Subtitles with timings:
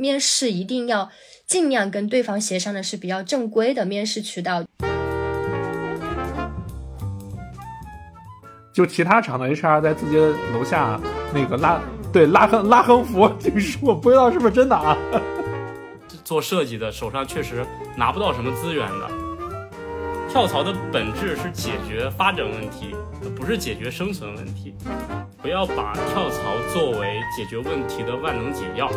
[0.00, 1.10] 面试一定要
[1.46, 4.64] 尽量跟对方协商的是比较正规的面试渠道。
[8.72, 10.98] 就其他厂的 HR 在自己的楼下
[11.34, 11.78] 那个拉
[12.10, 14.96] 对拉横拉横幅，这个是我不知道是不是真的啊？
[16.24, 19.10] 做设计的手上确实拿不到什么资源的。
[20.30, 22.94] 跳槽的本质是解决发展问题，
[23.36, 24.74] 不是解决生存问题。
[25.42, 28.88] 不要把跳槽作为解决问题的万能解药。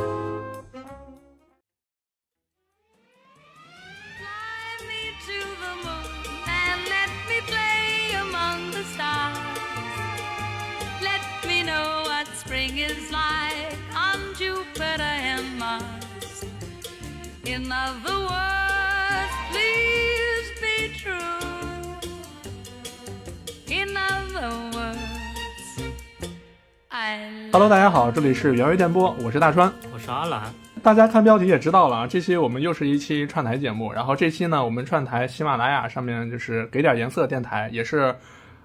[27.52, 30.42] Hello，大家好，这里是圆月电波，我是大川，我是阿兰。
[30.82, 33.94] 大家看标题也知道了啊，这期我们又是一期串台节目。
[33.94, 38.16] 然后这期呢，我们串台喜马拉雅上面就是给点颜色电台，也是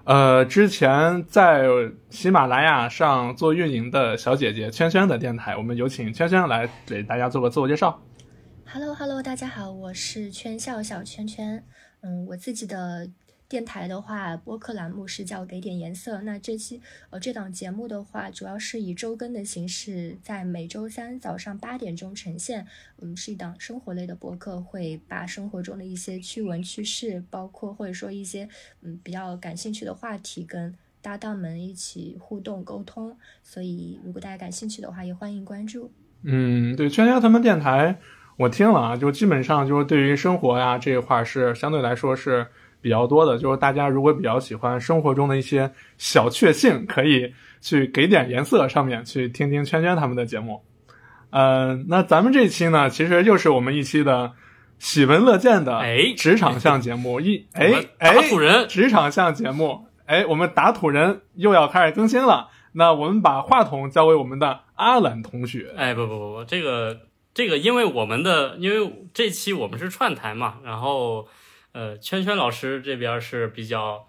[0.05, 1.67] 呃之前在
[2.09, 5.55] 喜马拉雅上做运营的小姐姐圈圈的电台。
[5.55, 8.01] 我们有请圈圈来给大家做个自我介绍。
[8.71, 11.63] Hello，Hello，大家好，我是圈笑小圈圈。
[12.01, 13.09] 嗯，我自己的。
[13.47, 16.21] 电台的话，播客栏目是叫“给点颜色”。
[16.23, 22.67] 那这期呃这档节目的话，主要是以周更的形式，在每周三早上八点钟呈现。
[23.01, 28.47] 嗯，是一档生活类的播客，会把生活中的一些趣闻趣事，包括或者说一些
[28.83, 33.17] 嗯比较感兴趣的话题，跟搭档们一起互动沟通。
[33.41, 35.91] 所以，如果大家感兴趣的话，也欢迎关注。
[36.21, 37.99] 嗯，对，圈圈他们电台
[38.39, 42.47] 我听了啊，就基本上就是对于生活呀这一块是相对来说是。
[42.81, 50.63] 比较多的就是大家如果比较喜欢生活中的一些小确幸，可以去给点颜色上面去听听圈圈他们的节目。
[51.31, 54.31] 嗯，那咱们这期呢，其实又是我们一期的
[54.77, 62.47] 喜闻乐见的哎职场向节目一 哎哎打土人职场向节目哎，我们打土人又要开始更新了。
[62.71, 65.73] 那我们把话筒交给我们的阿懒同学。
[65.75, 66.97] 哎，不不不不，这个
[67.33, 71.27] 这个，因为我们的因为这期我们是串台嘛，然后。
[71.71, 74.07] 呃，圈圈老师这边是比较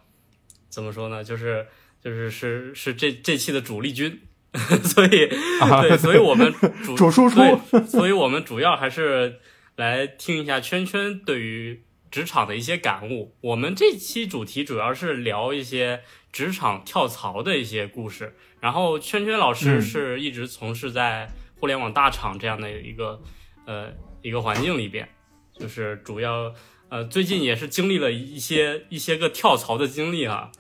[0.71, 1.23] 怎么说呢？
[1.23, 1.67] 就是
[2.03, 4.19] 就是是是这这期的主力军，
[4.83, 6.51] 所以对，所以我们
[6.83, 7.39] 主主输出，
[7.87, 9.39] 所以我们主要还是
[9.77, 13.37] 来听一下圈圈对于职场的一些感悟。
[13.43, 16.01] 我们这期主题主要是聊一些
[16.33, 18.35] 职场跳槽的一些故事。
[18.61, 21.29] 然后圈圈老师是一直从事在
[21.61, 23.21] 互联网大厂这样的一个
[23.67, 23.91] 呃
[24.23, 25.09] 一个环境里边，
[25.57, 26.53] 就是主要。
[26.93, 30.51] 呃，最近也是经历了一些一些个跳槽的经历啊，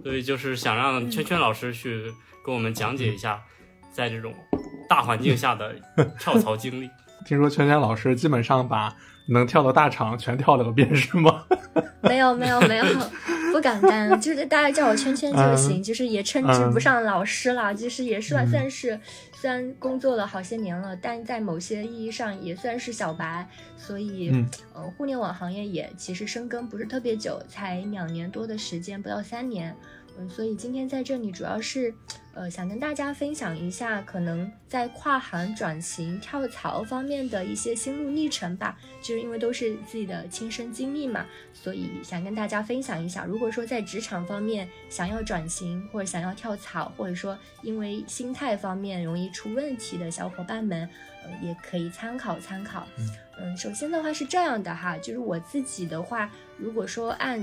[0.00, 2.04] 所以就是想让圈圈老师去
[2.44, 3.42] 跟我们讲解一下，
[3.92, 4.32] 在这种
[4.88, 5.74] 大环境下的
[6.20, 6.88] 跳槽经历。
[7.26, 8.94] 听说圈圈老师基本上把
[9.28, 11.44] 能跳的大厂全跳了个遍，是吗？
[12.02, 12.84] 没有没有没有，
[13.52, 19.00] 不敢当，就是大家叫我圈圈就行，就是也称之不上老师了，就是也算算是。
[19.46, 29.72] 虽然工作了好些年了，但在某些意义上也算是小白，所以，呃，互联网行业也其实深耕不是特别久，才两年多的时间，不到三年。
[30.18, 31.94] 嗯，所以今天在这里主要是，
[32.32, 38.78] 呃，想跟大家分享一下可能在跨行转型、跳槽方面的一些心路历程吧。
[39.02, 43.24] 就是因为都是自己的亲身经历嘛，所以想跟大家分享一下。
[43.24, 50.88] 如果说在职场方面想要转型，或者想要跳槽，或者说因为心态方面容易出问题的小伙伴们，
[51.24, 52.86] 呃，也可以参考参考。
[53.38, 57.38] 嗯，首先的话是这样的哈，就是我自己的话，如果说按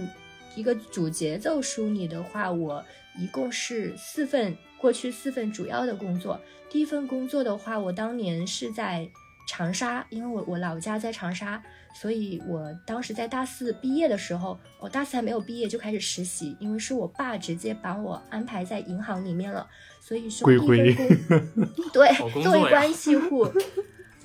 [0.56, 2.84] 一个主节奏梳理的话，我
[3.19, 6.40] 一共是四份过去四份主要的工作。
[6.69, 9.09] 第一份工作的话，我当年是在
[9.47, 11.62] 长沙，因为我我老家在长沙，
[11.94, 19.68] 所以我当时在大四毕业的时候，我大四还没有毕业就开始实习，因为是我爸直接把我安排在银行里面了，
[20.00, 21.08] 所以说第一份
[21.56, 22.09] 工对
[22.42, 23.46] 作为关系户，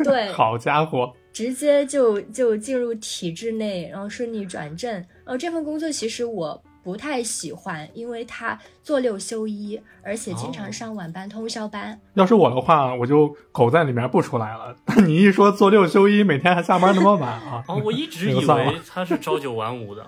[0.04, 1.12] 对，好家伙。
[1.32, 5.04] 直接就就进入体制内，然后顺利转正。
[5.24, 12.00] 呃，这份工作其实我不太喜欢，因为他做六休一，而且经常上晚班、通宵班。
[12.14, 14.74] 要是我的话，我就苟在里面不出来了。
[15.06, 17.62] 你一说做六休一，每天还下班那么晚啊？
[17.68, 20.04] 哦，我一直 以为他是朝九晚五的，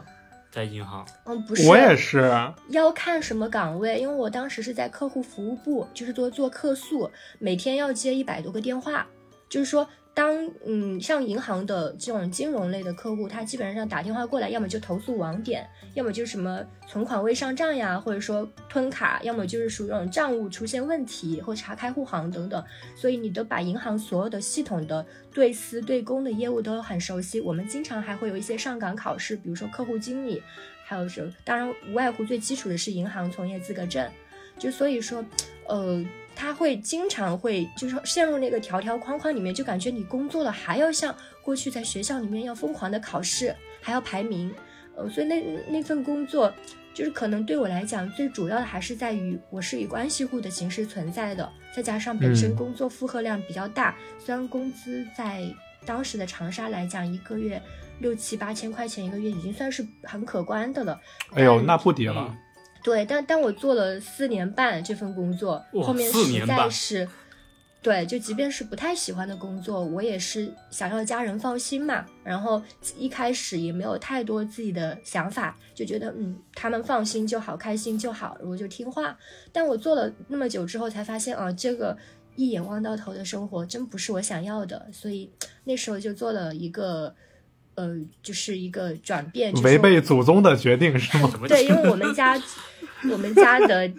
[0.51, 1.07] 在银行。
[1.27, 2.29] 嗯，不是，我也是。
[2.71, 9.07] 要看什么岗位，因为我当时是在客户服务部，就是做做客诉，每天要接一百多个电话，
[9.51, 9.87] 就是说。
[10.13, 10.37] 当
[10.67, 15.65] 嗯，像银行的这种金融类的客户，他基本上打电话过来，要么就投诉网点，
[15.95, 22.63] 要么就是什么存款未上账呀，或者说吞卡，要么就是属于这种账务出现问题或查开户行等等。
[22.97, 27.41] 所以你都把银行所有的系统的对私对公的业务都很熟悉。
[27.41, 30.43] 我们经常还会有一些上岗考试，比如说客户经理，
[30.85, 34.11] 还有什，当然无外乎最基础的是银行从业资格证。
[34.59, 35.25] 就所以说，
[35.69, 36.05] 呃。
[36.35, 44.53] 他会经常会就是陷入那个条条框框里面，就感觉你工作了还要像过去在学校里面要疯狂的考试，还要排名，
[44.97, 46.53] 呃，所以那那份工作
[46.95, 55.45] 就是可能对我来讲最主要的还是在于我是以关系户的形式存在的，再加上本身工作负荷量比较大，虽然工资在
[55.85, 57.61] 当时的长沙来讲一个月
[58.01, 60.99] 六七八千块钱一个月已经算是很可观的了。
[61.33, 62.35] 哎呦，那不低了。
[62.83, 67.09] 对，但但我做了四年半这份工作，后面实在是，
[67.83, 72.07] 对，就即便是不太喜欢的工作，我也是想要家人放心嘛。
[72.25, 72.63] 然后
[72.97, 79.17] 一开始也没有太多自己的想法，就觉得嗯，他们放心就好，开心就好，我就听话。
[79.53, 81.97] 但我做了那么久之后，才发现啊，这个
[82.37, 85.31] 一眼望到头的生活真不是我想要的，所以
[85.65, 87.15] 那时候就做了一个。
[87.81, 91.33] 呃，就是一个转变，违背祖宗的决定是吗？
[91.49, 92.39] 对，因为我们家，
[93.11, 93.91] 我们家的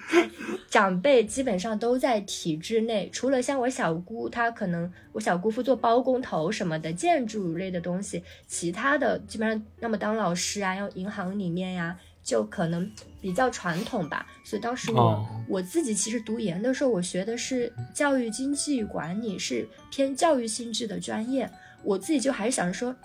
[0.70, 12.88] 长辈基本上都在体制内，除了像我小姑，她可能我小姑父做包工头什么的建筑类的东西，其他的基本上要么当老师啊，要银行里面呀，就可能
[13.20, 14.28] 比较传统吧。
[14.44, 21.50] 所以当时我我自己其实读研的时候，我学的是教育经济管理，是偏教育性质的专业，
[21.84, 22.96] 我自己就还是想着说。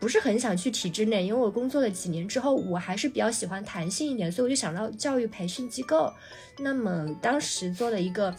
[0.00, 6.10] 不是很想去体制内，因为我工作了几年之后，我还是比较喜欢弹性一点，所以我就想到教育培训机构。
[6.58, 8.34] 那么当时做了一个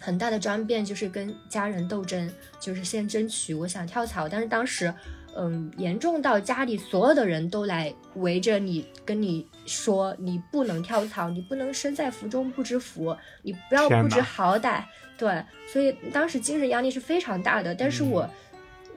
[0.00, 4.26] 很大的转变，就是跟家人斗争，就是先争取我想跳槽。
[4.26, 4.92] 但是当时，
[5.36, 14.82] 嗯，严重到家里所有的人都来围着你，跟你说你不能跳槽，你不能身在福中不知福，你不要不知好歹。
[15.18, 17.74] 对，所以当时精神压力是非常大的。
[17.74, 18.26] 但是我。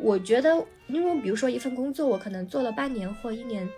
[0.02, 3.70] 我觉得，因为比如说一份工作，我可能做了半年或一年，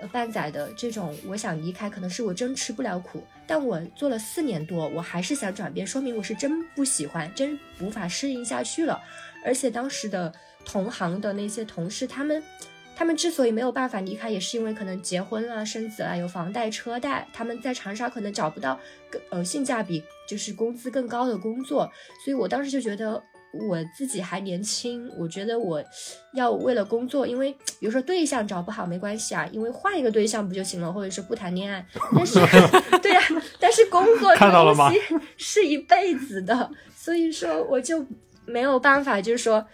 [0.00, 3.24] 呃半载的这种，我想离开，可能是我真吃不了苦。
[3.46, 9.00] 但我做了四年多，我还是想转变，说明我是真不喜欢，真无法适应下去了。
[9.44, 10.32] 而且当时的
[10.64, 12.42] 同行的那些同事，他们，
[12.94, 18.78] 他们之所以没有办法离开，也是因为可能结婚啊、生子啊，有房贷、车贷，他们在长沙可能找不到
[19.10, 21.90] 更呃性价比就是工资更高的工作，
[22.22, 23.22] 所以我当时就觉得。
[23.68, 25.82] 我自己还年轻，我觉得我
[26.34, 27.50] 要为了工作，因为
[27.80, 31.84] 比如说对象找不好没关系啊，因为换一个对象不就行了，或者是不谈恋爱。
[32.14, 32.38] 但是，
[33.00, 33.20] 对呀，
[33.58, 35.00] 但是工作这东西
[35.38, 38.04] 是一辈子的，所以说我就
[38.44, 39.66] 没有办法，就是说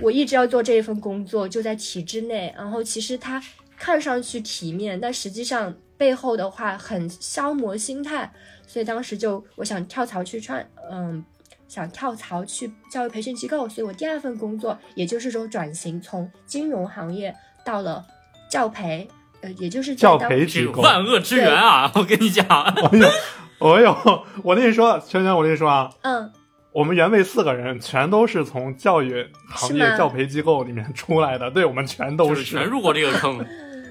[0.00, 2.52] 我一直要做这一份工作，就在体制内。
[2.56, 3.40] 然后其实它
[3.78, 8.32] 看上去体面，但实际上背后的话很消磨心态，
[8.66, 10.60] 所以当时就我想跳槽去创，
[10.90, 11.24] 嗯。
[11.72, 17.34] 想跳槽去教育培训机构，所以我第二份工作也就是说转型，从金融行业
[17.64, 18.04] 到了
[18.50, 19.08] 教培，
[19.40, 20.82] 呃，也就是教培机构。
[20.82, 21.90] 万恶之源啊！
[21.94, 22.44] 我跟你讲，
[22.76, 26.30] 哎呦，哎呦，我跟你说，圈圈，我跟你说啊，嗯，
[26.72, 33.42] 我们原位四个人全都是从教育行业教培机构里面出来的，对我们全都是全入过这个坑，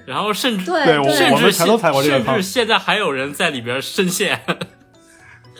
[0.06, 1.04] 然后甚至对，我
[1.36, 4.40] 们全都踩过这个坑，甚至现在还有人在里边深陷。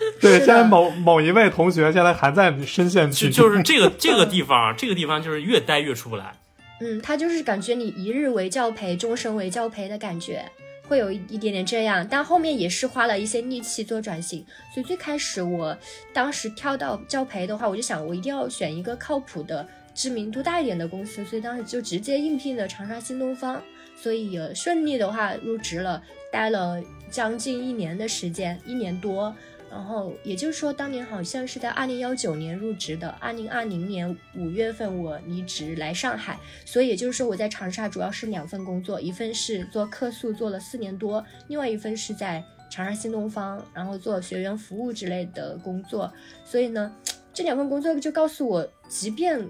[0.20, 6.32] 对，现在某某一位同学现在还在深陷其中，就是这个这个地方，这个地方就是越待越出不来。
[6.80, 10.44] 嗯，他就是感觉你一日为教培，终身为教培的感觉，
[10.88, 12.06] 会有一一点点这样。
[12.10, 14.44] 但后面也是花了一些力气做转型，
[14.74, 15.76] 所以最开始我
[16.12, 23.62] 当时跳到教培的话，我就想我一定要选一个靠谱的、知名度大一点的公司，所以当时就直接应聘了长沙新东方，
[23.96, 29.32] 所以顺利的话入职了，待了将近一年的时间，一年多。
[29.72, 46.12] 然后也就是说，当年好像是在二零幺九年入职的，二零二零年五月份我离职来上海，所以也就是说我在长沙主要是两份工作，一份是做客诉做了四年多，另外一份是在长沙新东方，然后做学员服务之类的工作。
[46.44, 46.94] 所以呢，
[47.32, 49.48] 这两份工作就告诉我，即便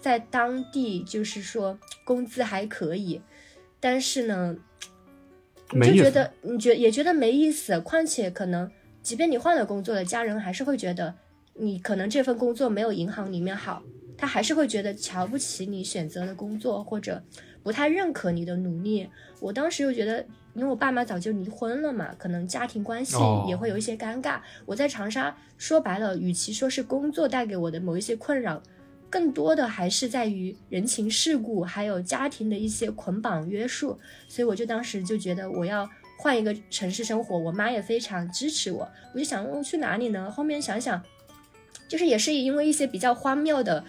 [0.00, 3.22] 在当地就是说工资还可以，
[3.78, 4.56] 但是呢，
[5.70, 8.68] 就觉得你觉也觉得没意思，况且可能。
[9.02, 11.14] 即便你换了工作了，家人还是会觉得
[11.54, 13.82] 你可能这份工作没有银行里面好，
[14.16, 17.22] 他还是会觉得瞧不起你选择的工作，或者
[17.62, 19.08] 不太认可你的努力。
[19.40, 23.16] 我当时又觉得，因为我爸妈早就离婚了嘛，可能家庭关系
[23.48, 24.40] 也会有一些尴尬。
[24.66, 28.62] 我在长沙说白了，与其说是工作带给我的某一些困扰，
[29.08, 33.98] 更多的还是在于人情世故，还有家庭的一些捆绑约束。
[34.28, 35.88] 所以我就当时就觉得我要
[36.20, 38.86] 换一个城市生活，我妈也非常支持我。
[39.14, 40.30] 我就想，我去哪里呢？
[40.30, 41.02] 后面想想，
[41.88, 43.82] 就是也是因为一些比较荒谬的。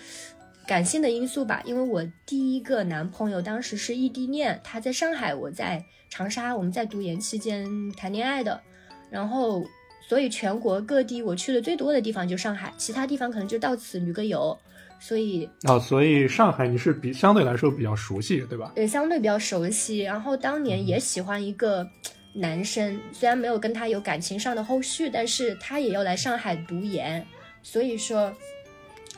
[0.68, 8.62] 感性的因素吧，因为我第一个男朋友当时是异地恋，他在上海，我在长沙，我们在读研期间谈恋爱的，
[9.10, 9.66] 然后
[10.08, 14.58] 所以全国各地我去的最多的地方就上海，其他地方可能就到此旅个游，
[15.00, 18.72] 所以哦，所以上海你是比相对来说比较熟悉，对吧？
[18.74, 21.86] 对，相对比较熟悉，然后当年也喜欢一个
[22.34, 27.26] 男生，虽然没有跟他有感情上的后续，但是他也要来上海读研，
[27.64, 28.34] 所以说。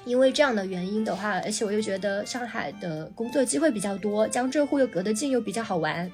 [0.05, 6.11] 因为这样的原因的话，而且我又觉得上海的工作机会比较多，江浙沪又隔得近，又比较好玩，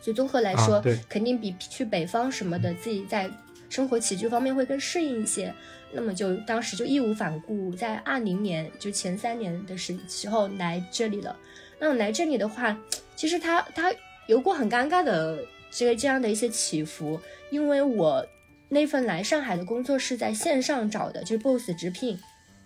[0.00, 3.30] 所以综合来说，肯定比去北方什么的，自己在
[3.68, 5.52] 生活起居方面会更适应一些。
[5.92, 11.36] 那么就当时就义无反顾，在二零年就前三年的时时候来这里了。
[11.78, 12.74] 那来这里的话，
[13.14, 13.92] 其实他他
[14.26, 15.44] 有过很尴尬的
[15.76, 18.24] 这个这样的一些起伏，因为我
[18.68, 22.16] 那份来上海的工作是在线上找的，就是 boss 直聘。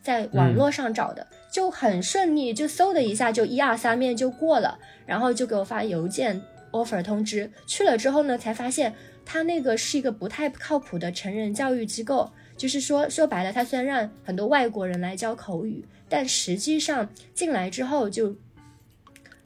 [0.01, 7.51] 在网络上找的就很顺利，就嗖的一下就一二三面就过了，然后就给我发邮件 offer 通知。
[7.67, 8.95] 去了之后呢，才发现
[9.27, 18.35] 他那个是一个不太靠谱的成人教育机构，就是说说白了，他虽然让很多外国人来教口语，但实际上进来之后就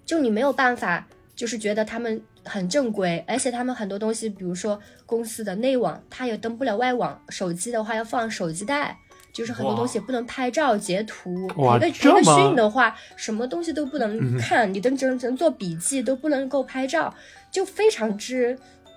[0.05, 8.97] 就你没有办法，就是觉得他们很正规，而且他们很多东西，比如说公司的内网，他也登不了外网，手机的话要放手机袋。
[9.33, 17.15] 就是很多东西不能拍照截图，一个一个训的话，什么东西都不能看，你的只能只能做笔记，都不能够拍照，
[17.51, 18.55] 就非常之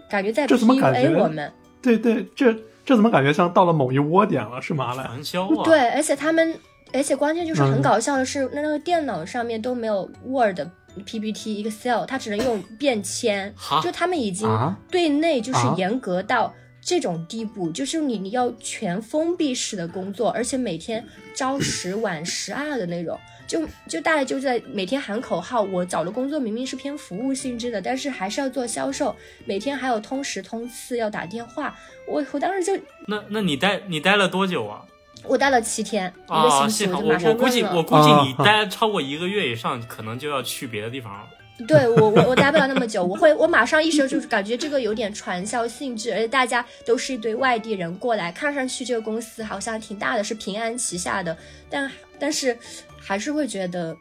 [0.10, 1.50] 感觉在 PUA 我们。
[1.82, 4.94] 对对，这这怎么感觉像到了某一窝点了，是吗？
[4.94, 5.64] 传销啊！
[5.64, 6.54] 对，而且他们，
[6.92, 10.60] 而且关键就是很搞笑的是，那那个电脑上面都没有 Word、
[11.04, 14.48] PPT、Excel，它只能用便签，就他们已经
[14.90, 16.54] 对内就是严格到。
[16.88, 21.04] 这种地步，就是你你要全封闭式的工作，而且每天
[21.36, 25.64] 朝十 晚十二的那种，就就大概就在每天喊口号。
[25.64, 31.76] 我找的工作明明是偏服务性质的，但是还是要做销售，每天还有通时通次要打电话。
[32.08, 34.86] 我我当时就那那你待你待了多久啊？
[35.28, 41.28] 我待了七天，一个星期我就马上我估计我估计你待超过一个月以上，可能就要去别的地方了。
[41.68, 51.38] 对我我我待不了那么久，我会我马上一时就是感觉这个有点传销性质，而且大家都是一堆外地人过来，看上去这个公司好像挺大的，是平安旗下的，
[51.70, 51.90] 但
[52.20, 52.58] 但是
[53.00, 53.96] 还是会觉得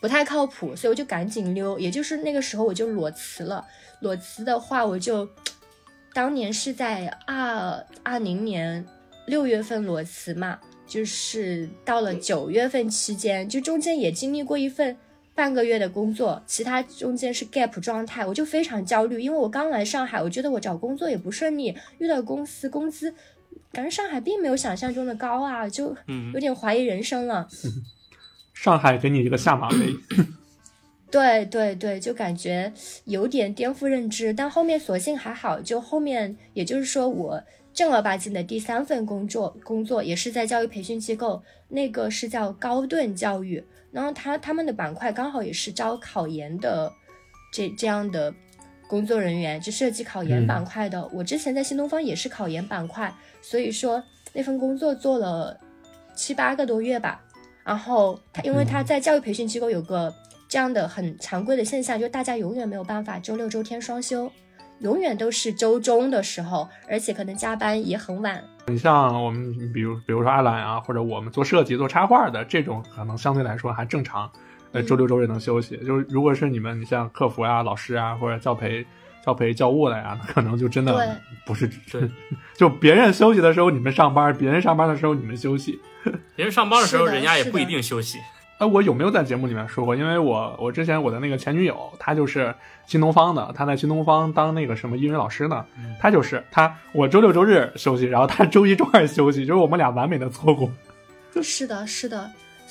[0.00, 1.76] 不太靠谱，所以我就赶紧溜。
[1.80, 3.64] 也就是那个时候我就裸辞了，
[4.00, 5.28] 裸辞的话我就
[6.14, 8.86] 当年是在二二零年
[9.28, 14.96] 六月份裸辞嘛，就是到了九月份期间，就中间也经历过一份。
[15.34, 23.14] 半个月的工作，其他中间是 gap 状态，我就非常焦虑，因为我刚来上海，我觉得我找工作也不顺利，遇到公司工资，
[23.70, 25.96] 感觉上海并没有想象中的高啊，就
[26.34, 27.46] 有点怀疑人生了。
[28.52, 29.94] 上海给你一个下马威。
[31.10, 32.72] 对对对，就感觉
[33.04, 43.64] 有点颠覆认知，但后面索性还好，就后面也就是说我正儿八经的第三份工作，工作也是在教育培训机构，那个是叫高顿教育。
[43.90, 46.92] 然后他他们的板块刚好也是招考研的，
[47.50, 48.32] 这这样的
[48.86, 51.08] 工作人员，就涉及考研板块的。
[51.12, 53.10] 我之前在新东方也是考研板块，
[53.40, 54.02] 所以说
[54.34, 55.58] 那份工作做了
[56.14, 57.24] 七八个多月吧。
[57.64, 60.14] 然后他因为他在教育培训机构有个
[60.48, 64.32] 这样的很常规的现象，就大家永远没有办法周六周天双休。
[64.80, 68.42] 永远都是周中的时候，而且可能加班也很晚。
[68.68, 74.30] 你像我们，比如比如说阿兰啊，或者我们做设计、做插画的这种，可能相对来说还正常。
[74.70, 75.76] 呃，周六周日能休息。
[75.78, 78.86] 就是如果是你们，你像客服啊、老师啊，或者教培、
[79.26, 81.66] 教培、教务的呀，可能就真的不是。
[81.90, 82.08] 对，
[82.54, 85.80] 就别人休息的时候你们上班，别人上班的时候你们休息。
[86.36, 88.18] 别人上班的时候，人家也不一定休息。
[88.58, 89.94] 哎，我有没有在节目里面说过？
[89.94, 92.52] 因为我我之前我的那个前女友，她就是
[92.86, 95.64] 新东方的，她在新东方当那个什么英语老师呢。
[96.00, 100.68] 她就是她，我周六周日休息，然后她周一周二休息，就是我们俩完美的错过。
[101.40, 102.28] 是的，是的，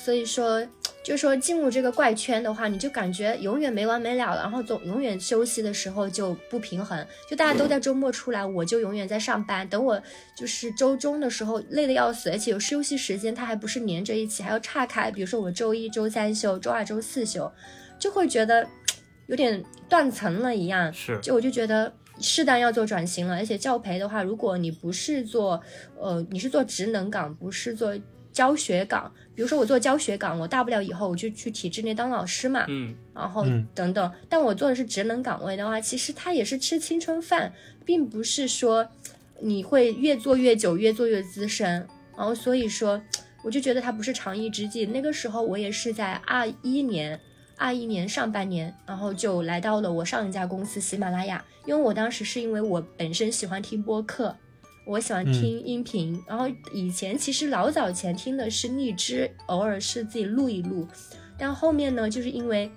[0.08, 0.66] 所以说。
[1.04, 9.66] 就说进入这个怪圈的话，你就感觉永远没完没了，然后总永远休息的时候就不平衡，就大家都在周末出来，我就永远在上班。
[9.70, 10.02] 等我
[10.36, 15.10] 就是周中的时候累得要死，而且有休息时间，它还不是连着一起，还要岔开。
[15.10, 17.50] 比如说我周一周三休，周二周四休，
[17.98, 18.66] 就会觉得
[19.28, 20.92] 有点断层了一样。
[20.92, 23.36] 是，就我就觉得适当要做转型了。
[23.36, 25.58] 而且教培的话，如果你不是做，
[25.98, 27.98] 呃，你是做职能岗，不是做。
[28.30, 34.12] 教学岗，比如说我做教学岗，我大不了以后我就去体制内当老师嘛，嗯，然后嗯等等。
[34.28, 37.52] 但我做的是职能岗位的话，其实它也是吃青春饭，
[37.84, 38.88] 并不是说
[39.38, 41.86] 你会越做越久，越做越资深。
[42.16, 43.00] 然后所以说，
[43.44, 44.84] 我就觉得它不是长易之计。
[44.86, 47.20] 那个时候我也是在二一年。
[47.56, 54.36] 二一年上半年，然后就来到了我上一家公司喜马拉雅，因为我当时是因为我本身喜欢听播客，
[54.88, 60.88] 我喜欢听音频，然后以前其实老早前听的是荔枝，偶尔是自己录一录，
[61.36, 62.70] 但后面呢，就是因为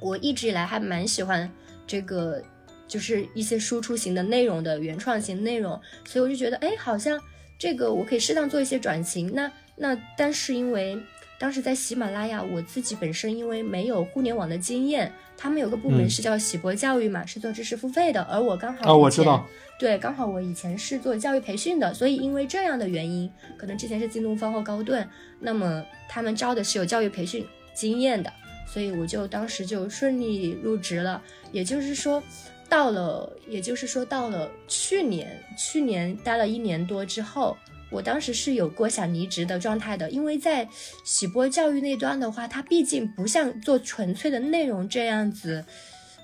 [0.00, 1.50] 我一直以来还蛮喜欢
[1.84, 2.40] 这个，
[2.86, 5.72] 就是一些输出型的内容的原创型内容，
[6.04, 7.20] 所以我就觉得，哎，好像
[7.58, 9.34] 这个我可以适当做一些转型。
[9.34, 10.96] 那那但是因为
[11.42, 19.44] 当时在喜马拉雅，我自己本身因为没有互联网的经验，他们有个部门嗯是叫喜博教育嘛，是做知识付费的，而我刚好啊，我前知道，
[19.76, 25.04] 对，刚好我以前是做教育培训的，所以因为这样的原因，可能之前是京东方或高顿，
[25.40, 27.44] 那么他们招的是有教育培训
[27.74, 28.32] 经验的，
[28.64, 31.20] 所以我就当时就顺利入职了。
[31.50, 32.22] 也就是说，
[32.68, 37.56] 到了，也就是说到了去年，去年待了一年多之后，
[37.92, 40.66] 我当时是有过想离职的状态的，因为在
[41.04, 45.64] 喜播教育那端的话，它毕竟不像做纯粹的内容这样子，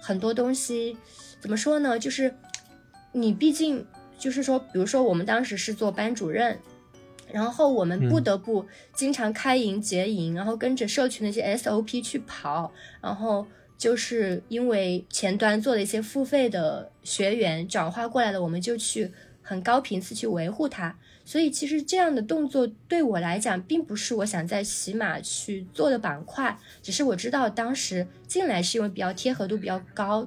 [0.01, 0.97] 很多东西
[1.41, 1.99] 怎么说呢？
[1.99, 2.35] 就是
[3.13, 3.87] 你毕竟
[4.19, 6.59] 就是说，比如说我们当时是做班主任，
[7.31, 12.73] 然后我们不嗯得不经常开营结营，然后跟着社群的一些 SOP 去跑，
[13.03, 13.47] 然后
[13.77, 20.97] 就是因为前端做了一些付费的学员转化过来的，我们就去很高频次去维护它。
[21.29, 30.27] 所以其实这样的动作对我来讲，并不是我想在喜马去做的板块，只是我知道当时进来是因为比较贴合度比较高，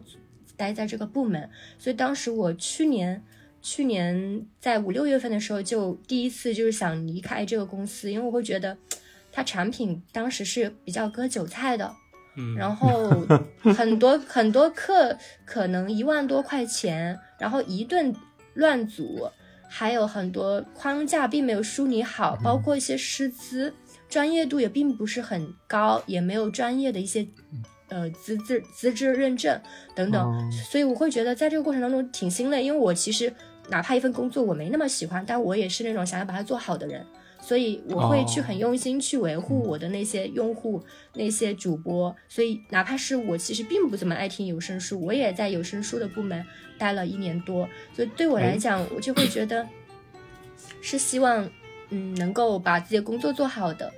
[0.55, 3.24] 待在这个部门，所以当时我去年
[3.63, 8.77] 去年在五六月份的时候，就第一次就是想离开这个公司，因为我会觉得
[9.31, 11.91] 它产品当时是比较割韭菜的，
[12.38, 13.10] 嗯，然后
[13.74, 18.13] 很多很多课可能一万多块钱，然后一顿
[18.53, 19.27] 乱组，
[19.74, 23.74] 还有很多框架并没有梳理好，包括一些师资
[24.10, 27.25] 专业度也并不是很高，也没有专业的一些
[27.88, 29.58] 呃资质资质认证
[29.96, 30.50] 等等，哦。
[30.70, 33.34] 所以我会觉得在这个过程当中挺心累，因为我其实
[33.70, 37.05] 哪怕一份工作我没那么喜欢，但我也是那种想要把它做好的人。
[37.42, 38.44] 所以我会去哦。
[38.44, 40.82] 很用心去维护我的那些用户、
[41.16, 46.46] 那些主播，所以哪怕是我其实并不怎么爱听有声书，我也在有声书的部门
[46.77, 48.58] 待了一年多，所以对我来哎。
[48.58, 49.68] 讲，我就会觉得
[50.82, 51.50] 是希望
[51.90, 53.92] 嗯能够把自己的工作做好的。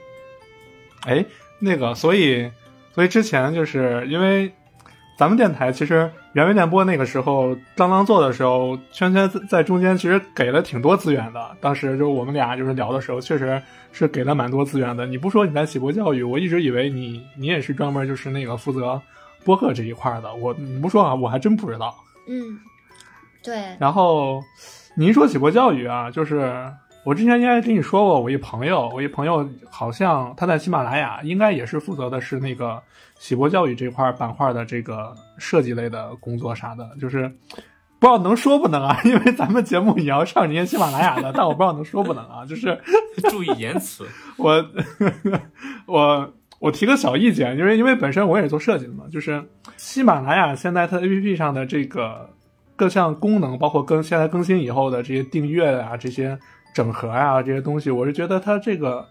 [1.02, 1.26] 哎，
[1.60, 2.50] 那个，所以，
[2.96, 4.54] 所以之前就是因为
[5.16, 11.56] 咱们电台其实原味电波那个时候刚刚做的时候，圈圈在在中间其实给了挺多资源的。
[11.62, 15.06] 当时就我们俩就是聊的时候，确实是给了蛮多资源的。
[15.06, 19.00] 你不说你在喜博教育，我一直以为你你也是专门就是那个负责
[19.46, 20.34] 播客这一块的。
[20.34, 21.96] 我你不说啊，我还真不知道。
[22.28, 22.60] 嗯，
[23.44, 24.42] 对，然后
[24.98, 26.68] 你一说喜博教育啊，就是
[27.04, 32.82] 我之前应该跟你说过，我一朋友，我一朋友好像他在喜马拉雅，应该也是负责的是那个
[33.20, 37.28] 喜博教育这块板块的这个设计类的工作啥的，就是
[38.00, 42.80] 不知道能说不能啊， 因为咱们节目也要上人家喜马拉雅的，但我不知道能说不能啊，就是
[43.30, 44.06] 注意言辞。
[44.38, 44.66] 我
[45.86, 49.44] 我我提个小意见，因为因为本身我也是做设计的嘛，就是
[49.76, 52.30] 喜马拉雅现在它 APP 上的这个
[52.78, 56.40] 各项功能，包括更现在更新以后的这些订阅啊、这些
[56.74, 59.08] 整合啊这些东西，我是觉得它这个，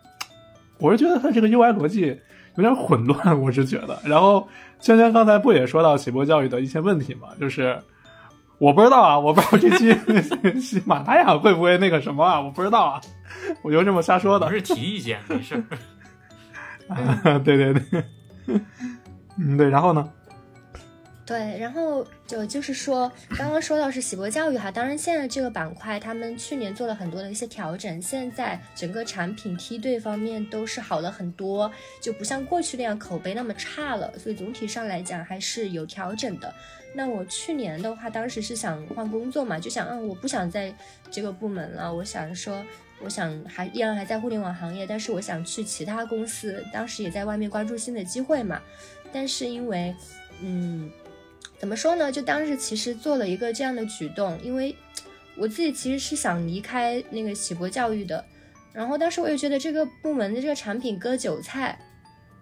[0.79, 2.21] 我是觉得它这个 UI 逻辑
[2.57, 3.99] 有点混乱，我是觉得。
[4.05, 4.49] 然后
[4.81, 7.79] 圈圈刚才不也说到喜博教育的一些问题嘛，就是。
[8.59, 13.01] 我不知道啊，我不知道这期喜 马拉雅会不会那个什么啊，我不知道啊，
[13.61, 14.53] 我就这么瞎说的不。
[14.53, 15.61] 是提意见，没事
[16.87, 16.97] 啊。
[17.43, 18.05] 对对对，
[19.37, 20.09] 嗯对，然后呢？
[21.25, 36.53] 对，然后就就是说，刚刚说到是喜博教育哈，当然现在这个板块他们去年做了很多的一些调整，现在整个产品梯队方面都是好了很多，就不像过去那样口碑那么差了，所以总体上来讲还是有调整的。
[36.93, 40.75] 那我去年的话，当时是想换工作嘛，就想，嗯，我不想在
[41.09, 42.63] 这个部门了，我想说，
[43.01, 48.61] 我想还依然还在互联网行业，但是我想去其他公司，当时也在外面关注新的机会嘛，
[49.13, 49.95] 但是因为，
[50.43, 50.91] 嗯。
[51.63, 52.11] 怎么说呢？
[52.11, 54.75] 就当时其实做了一个这样的举动，因为
[55.37, 58.25] 我自己其实是想离开那个喜博教育的，
[58.73, 61.79] 然后当时我也觉得这个部门的这个产品割韭菜，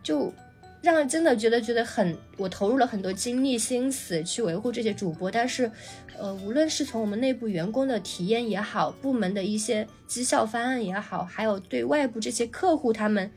[0.03, 0.33] 就
[0.81, 5.71] 让真的觉得觉得很，我投入了很多精力心思去维护这些主播，但是，
[6.17, 13.31] 呃，无论是从我们内部员工的体验也好，部门的一些绩效方案也好，还有对外部这些客户他们，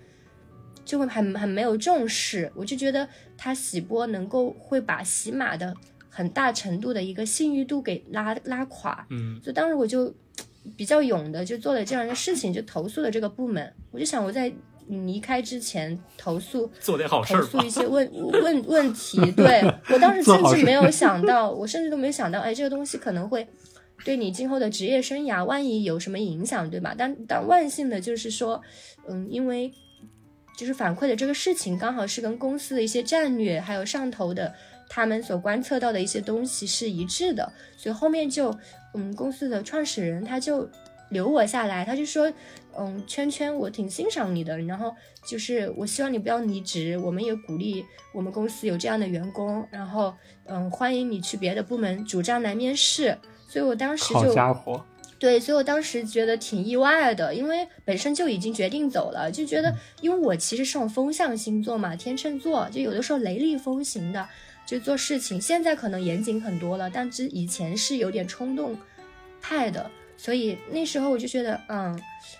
[0.86, 2.50] 就会很很没有重视。
[2.56, 3.06] 我就觉得
[3.43, 5.75] 他洗播能够会把洗马的
[6.10, 9.06] 很大程度的一个信誉度给拉拉垮。
[9.10, 10.13] 嗯，所以当时我就
[10.77, 13.73] 比较勇的就做了这样一个事情，就投诉了这个部门。
[13.91, 14.49] 我就想我在。
[14.86, 18.06] 离开之前投诉做点好事儿，投诉一些问
[18.43, 19.17] 问问题。
[19.32, 23.47] 对 我当时甚至没有 想到，我甚至都没有想到，哎，这个东西可能会
[24.03, 26.93] 对你今后的职业生涯，万一有什么影响，对吧？
[26.97, 28.62] 但但万幸的就是说，
[29.08, 29.71] 嗯，因为
[30.58, 34.54] 就是反馈的这个事情，刚好是跟公司的一些战略，还有上头的
[34.88, 38.56] 他们所观测到的一些东西是一致的，所以后面就，
[38.94, 40.70] 嗯，公司的创始人他就。
[41.10, 42.32] 留我下来，他就说，
[42.76, 44.92] 嗯，圈圈，我挺欣赏你的，然后
[45.28, 47.86] 就是我希望你不要离职，我们也鼓励
[48.16, 50.12] 我们公司有这样的员工，然后
[50.46, 53.16] 嗯，欢迎你去别的部门主张来面试。
[53.48, 54.84] 所以我当时就，好家伙，
[55.23, 64.27] 对，所以我当时觉得挺意外的，因为本身就已经决定走了，就觉得，因为我其实是种风象星座嘛，天秤座，就有的时候雷厉风行的，
[64.65, 68.77] 就做事情，现在可能严谨很多了，但之以前是有点冲动
[69.39, 69.89] 派的。
[70.17, 71.97] 所以那时候我就觉得，嗯，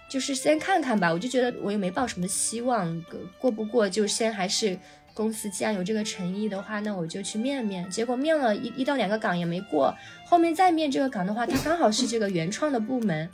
[0.10, 1.10] 就是先看看吧。
[1.10, 3.02] 我就觉得我也没抱什么希望，
[3.40, 4.78] 过不过就先还是
[5.14, 7.90] 公司既然有这个诚意的话，那我就去面面。
[7.90, 9.94] 结果面了一一到两个岗也没过，
[10.26, 13.30] 后面再面这个岗的话，它刚好是这个原创的部门，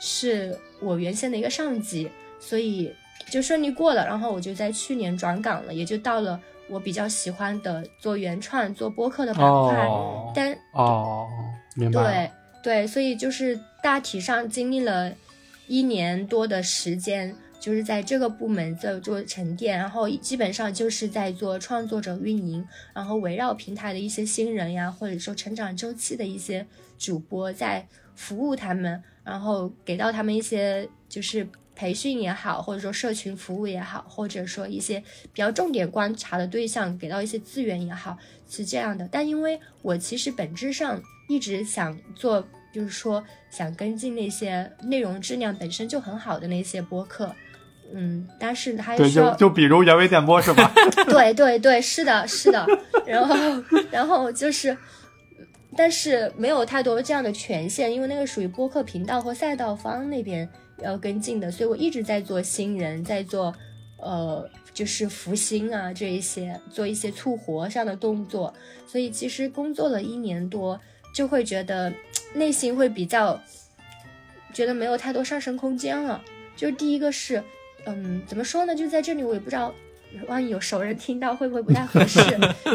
[0.00, 2.92] 是我原先的一个上级，所以
[3.30, 4.06] 就顺利过了。
[4.06, 9.88] 然后我就在去年转岗了，也就到了我比较喜欢的做原创、做播客的板块。
[10.34, 11.26] 但哦，
[11.74, 12.02] 明白。
[12.02, 12.30] 对。
[12.64, 15.12] 对，所以就是大体上经历了
[15.66, 26.66] 一年多的时间，就是在这个部门在做沉淀，然后基本上就是在做创作者运营，然后围绕平台的一些新人呀，或者说成长周期的一些
[26.98, 35.00] 主播，在服务他们，然后给到他们一些就是培训也好，或者说社群服务也好，或者说一些
[35.32, 39.08] 比较重点观察的对象，给到一些资源也好，是这样的。
[39.10, 41.02] 但因为我其实本质上。
[41.26, 47.34] 一直想做，就是说想跟进那些内容质量本身就很好的那些播客，
[47.94, 50.72] 嗯，但是还需要就比如原味电波是吧？
[51.06, 52.66] 对对对，是的，是的。
[53.06, 53.34] 然后
[53.90, 54.76] 然后就是，
[55.76, 60.48] 但是没有太多这样的权限，因为那个属于播客频道或赛道方那边
[60.82, 63.54] 要跟进的，所以我一直在做新人，在做
[64.00, 68.52] 呃，就是福星啊这一些，做一些促活上的动作。
[68.86, 70.80] 所以其实工作了一年多。
[71.14, 71.92] 就会觉得
[72.34, 73.40] 内心会比较
[74.52, 76.20] 觉得没有太多上升空间了。
[76.56, 77.40] 就第一个是，
[77.86, 78.74] 嗯，怎么说呢？
[78.74, 79.74] 就在这里，我也不知道，
[80.26, 82.20] 万一有熟人听到会不会不太合适。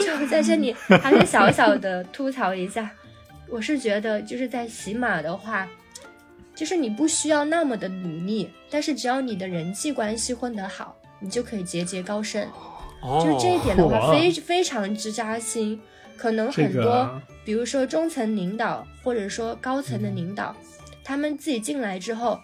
[0.02, 2.90] 就在这里还是小小的吐槽一下。
[3.50, 5.68] 我是觉得，就是在喜马的话，
[6.54, 12.48] 就是你不需要那么的努力，但是只要你的人际关系混得好，你就可以节节高升。
[13.02, 15.80] 就这一点的话，非非常之扎心。
[16.18, 17.10] 可能很多，
[17.46, 20.54] 比如说中层领导或者说高层的领导，
[21.02, 22.38] 他们自己进来之后，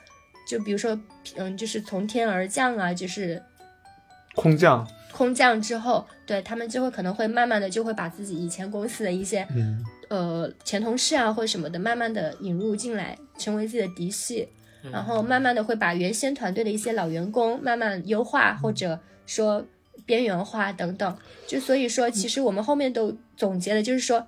[0.47, 0.99] 就比如说，
[1.35, 3.41] 嗯，就是从天而降啊，就是
[4.35, 9.47] 空降，空降之后，对他们就会可能会慢慢的就会把自己以前公司的一些，
[10.09, 14.47] 呃，前同事啊或者什么的，慢慢的引入进来，成为自己的嫡系，
[14.91, 19.65] 然后慢慢的会把原先团队的一些老员工慢慢优化或者说。
[20.05, 24.27] 边缘化等等，就所以说，其实我们后面都总结了，就是说，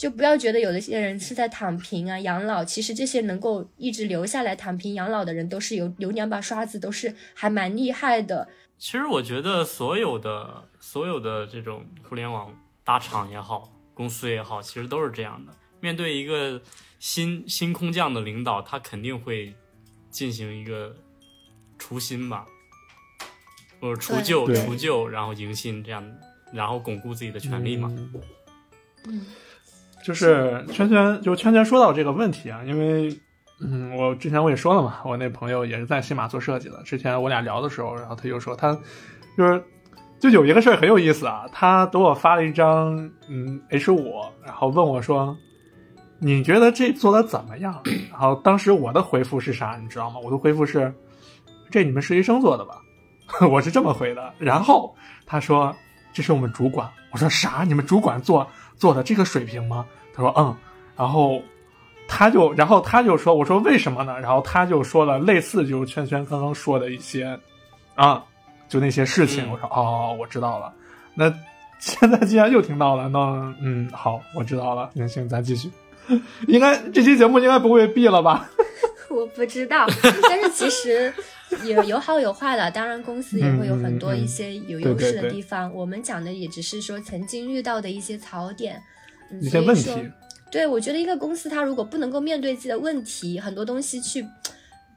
[0.00, 8.48] 就不要觉得有的些人是在躺平啊、养老，其实这些能够一直留下来躺平养老的人，都是有有两把刷子，都是还蛮厉害的。
[8.78, 12.50] 其实我觉得所有的所有的这种互联网
[12.82, 15.52] 大厂也好，公司也好，其实都是这样的。
[15.80, 16.62] 面对一个
[16.98, 19.54] 新新空降的领导，他肯定会
[20.08, 20.96] 进行一个
[21.76, 22.46] 除新吧。
[23.82, 26.02] 或者除旧除旧，然后迎新，这样，
[26.54, 27.94] 然后巩固自己的权利嘛。
[29.06, 29.24] 嗯，
[30.02, 33.14] 就是圈圈，就圈圈说到这个问题啊，因为，
[33.60, 36.82] 嗯，我之前我也说了嘛，我那朋友也是在西马做设计的。
[36.82, 38.72] 之前我俩聊的时候，然后他就说他
[39.36, 39.62] 就是，
[40.18, 42.96] 就有一个事儿很有意思啊，他给我发了一张
[43.28, 45.36] 嗯 H 五，然后问我说，
[46.18, 47.82] 你觉得这做的怎么样？
[48.10, 50.16] 然后当时我的回复是啥，你知道吗？
[50.22, 50.92] 我的回复是，
[51.70, 52.74] 这你们实习生做的吧？
[53.48, 55.74] 我是这么回的，然后他说
[56.12, 57.62] ：“这是我们主管。”我说：“啥？
[57.64, 58.44] 你们主管做
[58.80, 60.56] 做的这个水平吗？”他说：“嗯。”
[60.98, 61.40] 然后
[62.08, 67.38] 他就，然后他就说：“我说为什么呢？”然后他就说了类似就是圈圈刚刚说的一些
[67.94, 68.22] 啊，
[68.68, 69.48] 就那些事情。
[69.50, 70.72] 我说：“哦，我知道了。”
[71.14, 71.32] 那
[71.78, 73.18] 现在既然又听到了，那
[73.62, 74.90] 嗯，好，我知道了。
[74.92, 75.70] 那行，咱继续。
[76.48, 78.50] 应该这期节目应该不会毙了吧？
[79.14, 79.86] 我不知道，
[80.28, 81.12] 但是其实
[81.64, 82.70] 也有好有坏的。
[82.70, 85.74] 当然，公司也会有很多一些有优势的地方。
[85.74, 88.80] 我们讲的也只是说曾经遇到的一些槽点，
[89.40, 89.90] 一些问题。
[90.50, 94.26] 对，我觉得一个公司它如果不能够面对自己的问题，很多东西去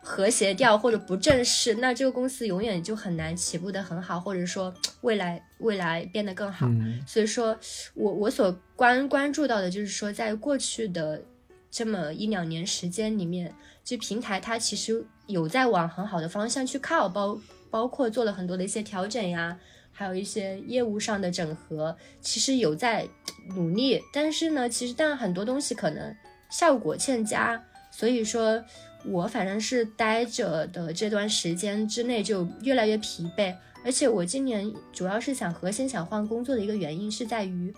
[0.02, 6.68] 和谐掉或者不正视，那这个公司永远就很难起步的很好，或者说未来未来变得更好。
[7.08, 7.58] 所以说
[7.94, 11.22] 我我所关关注到的就是说，在过去的
[11.70, 19.58] 这么一两年时间里面，就平台它其实有在往很好的方向去靠，包包括做了很多的一些调整呀。
[19.96, 23.08] 还有一些业务上的整合，其实有在
[23.56, 26.16] 努力，但是呢，其实但很多东西可能
[26.50, 28.64] 效果欠佳，所以说
[29.06, 37.72] 我反正是待着的这段时间之内就越来越疲惫，而且我今年主要是想核心想换工作的一个原因是在于，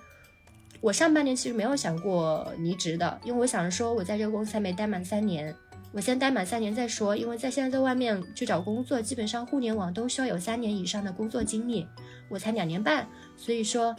[0.80, 5.54] 我上半年其实没有想过离职的，因为我想着说我在这个公司还没待满三年。
[5.96, 11.88] 我先待满三年再说，因为在现在在外面去找工作，基本上互联网都需要有三年以上的工作经历，
[12.28, 13.96] 我才两年半，所以说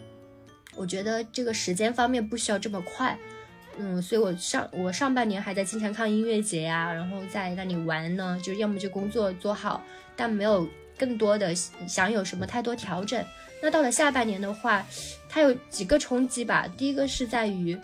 [0.77, 3.19] 我觉得这个时间方面不需要这么快，
[3.79, 9.83] 嗯，所以我上我上半年还在经常看音乐节呀，然后在那里玩呢，就要么就工作做好，
[10.15, 13.25] 但没有更多的想有什么太多调整。
[13.63, 14.85] 那到了下半年的话，
[15.31, 17.75] 它有几个冲击吧，第一个是在于，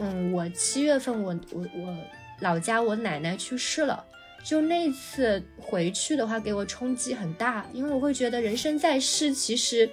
[0.00, 1.94] 嗯，我七月份我我我。
[2.40, 4.04] 老家我奶奶去世了，
[4.44, 9.88] 就那次回去的话，给我冲击很大，因为我会觉得人生在世，其实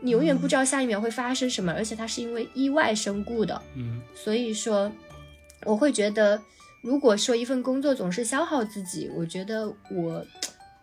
[0.00, 4.90] 你永远不知道下一秒会发生什么，而且它是因为意外身故的，嗯，所以说
[5.64, 6.40] 我会觉得，
[6.82, 10.24] 如果说一份工作总是消耗自己，我觉得我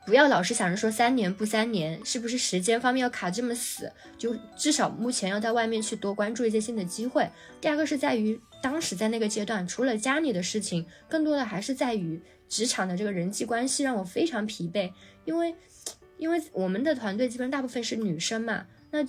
[0.05, 3.91] 不要老是想着说三年不三年，是不是时间方面要卡这么死？
[4.17, 7.29] 就至少目前要在外面去多关注一些新的机会。
[7.59, 8.39] 第二个是在于。
[8.61, 14.91] 当时在那个阶段，除了家里的事情，更多的还是在于职场的这个人际关系让我非常疲惫。
[15.23, 15.53] 因为，
[16.17, 19.05] 因为我们的团队基本大部分是女生嘛，那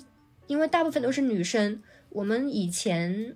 [0.46, 3.34] 因为大部分都是女生，我们以前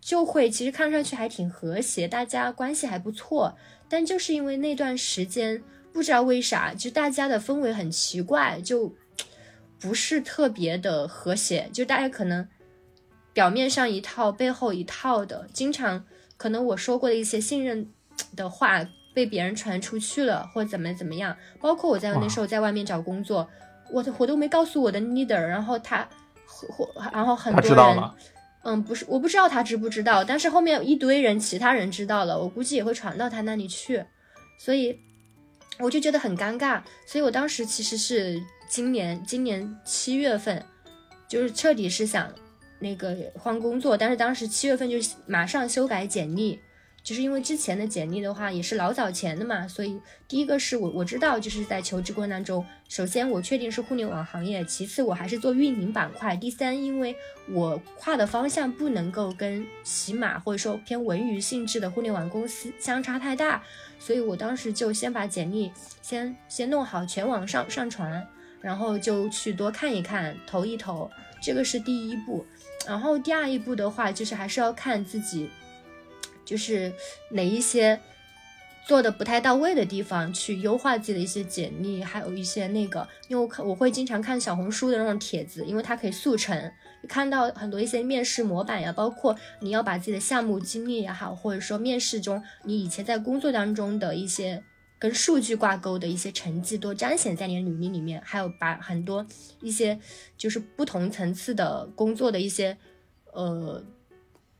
[0.00, 3.54] 就会其实看上去还挺和谐，大家关系还不错。
[3.90, 8.94] 但就是因为那段时间，不知道为啥，就大家的氛围很奇怪，就
[9.78, 12.48] 不是特别的和谐，就大家可能。
[13.34, 16.04] 表面上一套，背后一套的，经常
[16.36, 17.90] 可能我说过的一些信任
[18.36, 21.34] 的话被别人传出去了，或怎么怎么样。
[21.58, 23.48] 包括我在那时候在外面找工作，
[23.90, 26.06] 我我都没告诉我的 leader，然后他，
[26.44, 28.10] 或然后很多人，
[28.64, 34.04] 嗯，不是，我不知道他知不知道，但是后面一堆人，其他人知道了，我估计也会传到他那里去，
[34.58, 34.94] 所以
[35.82, 36.80] 我就觉得很尴尬。
[37.04, 40.64] 所以我当时其实是今年今年七月份，
[41.28, 42.32] 就是彻底是想。
[42.84, 46.58] 那个换工作，但是当时七月份就马上修改简历，
[47.00, 57.14] 就是因为之前的简历的话也是老早前的嘛，所以第一个是我我知道就是在求职过程当中，首先我确定是互联网行业，其次我还是做运营板块，第三因为
[57.48, 63.62] 我跨的方向不能够跟起码或者说偏文娱性质的互联网公司相差太大，
[64.04, 65.70] 所以我当时就先把简历
[66.02, 68.26] 先先弄好，全网上上传，
[68.60, 71.08] 然后就去多看一看，投一投，
[71.40, 72.44] 这个是第一步。
[72.84, 75.48] 然后第二一步的话，就是还是要看自己，
[76.44, 76.92] 就是
[77.30, 78.00] 哪一些
[78.88, 86.72] 做的不太到位的地方，去优化自己的一些简历，还有一些那个，因为我看我会经常看小红书的那种帖子，因为它可以速成，
[87.08, 94.62] 看到很多一些面试模板呀，包括你要把自己的项目经历也好，或者说面试中你以前在工作当中的一些。
[95.02, 99.26] 跟数据挂钩的一些成绩都彰显在你的履历里面，还有把很多
[99.60, 99.98] 一些
[100.38, 102.78] 就是不同层次的工作的一些
[103.32, 103.82] 呃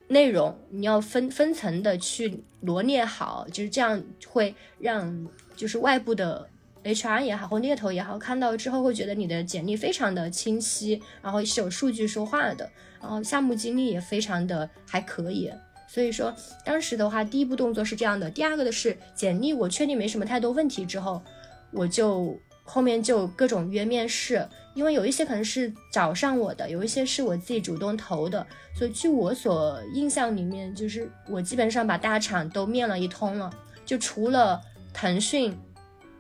[0.09, 6.49] 内容，你要分分层的去罗列好，就是这样会让就是外部的
[6.85, 12.69] HR 也好或猎头也好看到之后会觉得你的简历非常的清晰，然后是有数据说话的，
[13.01, 15.53] 然后项目经历也非常的还可以。
[15.89, 18.31] 所以说，当时的话，第一步动作是这样的。
[18.31, 21.23] 第二个的是简历，我确定没什么太多问题之后，
[21.71, 24.49] 我就后面就各种约面试。
[24.75, 28.47] 因为有一些可能是找上我的，有一些是我自己主动投的。
[28.75, 33.53] 所以据我所印象里面，就是我基本上把大厂都面了一通了，
[33.85, 34.59] 就除了
[34.95, 35.55] 腾讯，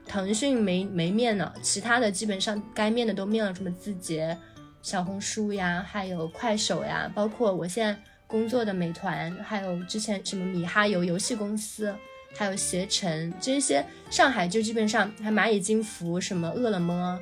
[0.06, 4.36] 腾讯没没面呢，其他的基本上该面的都面了，什么字节、
[4.82, 7.96] 小红书呀，还有快手呀，包括我现在。
[8.28, 11.94] 工作的美团，还有之前什么米哈游游戏公司，
[12.34, 17.20] 还有携程这些，上海就基本上还蚂蚁金服，什么饿了么，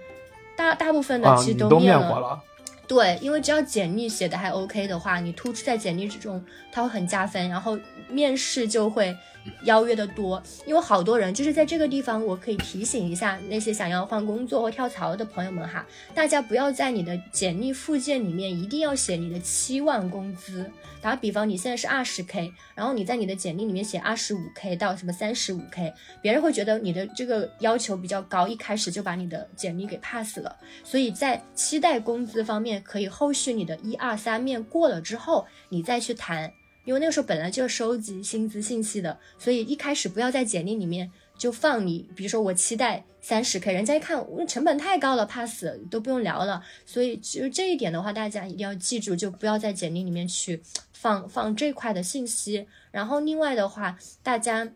[0.57, 2.41] 大大部分的其实都面了。
[2.87, 6.41] 对，因为只要简历写的还 OK 的话，你突出在简历之中，
[6.71, 7.77] 它会很加分，然后
[8.13, 9.17] 面试就会
[9.65, 10.43] 邀约的多。
[10.67, 20.71] 因为好多人就是在这个地方，我可以提醒一下那些想要换工作或跳槽的朋友们哈，大家不要在你的简历附件里面一定要写你的期望工资。
[21.03, 30.55] 打比方，你现在是二十 K，然后你在你的简历里面写二十五 K 到什么三十五 K，别人会觉得你的这个要求比较高，一开始就把你的简历给 pass 了。
[30.85, 36.53] 所以在期待工资方面，可以后续你的一二三面过了之后，你再去谈，
[36.91, 46.65] 因为那个时候本来就要收集薪资信息的，所以一开始不要在简历里面就放你，比如说我期待三十 K，人家一看成本太高了，pass 都不用聊了。
[46.85, 50.61] 所以就这一点的话，大家一定要记住，就不要在简历里面去。
[50.93, 54.69] 放放这块的信息，然后另外的话，大家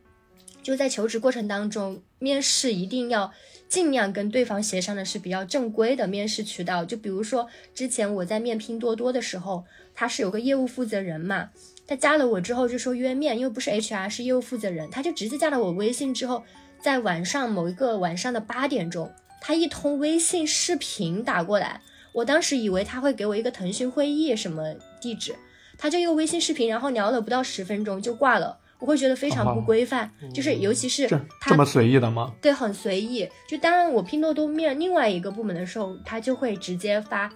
[0.62, 3.31] 就在求职过程当中，面试一定要
[3.68, 6.83] 尽量跟对方协商的是比较正规的面试渠道。
[6.83, 11.50] 就比如说之前我在面拼多多的时候，他是有个业务负责人嘛，
[11.87, 16.42] 他加了我之后就说约面，因为不是 HR 是业务负责人，他就直接加了我微信之后，
[16.83, 21.81] 在晚上某一个晚上的八点钟，他一通微信视频打过来，
[22.12, 25.35] 我当时以为他会给我一个腾讯会议什么地址。
[25.77, 31.09] 他就用微信视频，然后聊了不到十分钟就挂了，我会觉得非常不规范，就是尤其是
[31.40, 32.33] 他这么随意的吗？
[32.40, 33.29] 对，很随意。
[33.49, 37.29] 就当然我拼多多面另外一个部门的时候，他就会直接发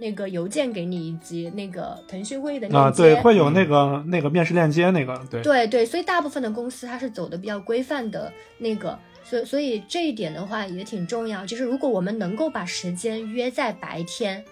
[0.00, 2.76] 那个邮件给你，以及那个腾讯会议的链接。
[2.78, 5.42] 啊，对，会有那个那个面试链接，那个对。
[5.42, 14.44] 对对，所以大部分的公司它是走的比较规范的那个，所以所以这一点的话也挺重要，就是如果我们能够把时间约在白天。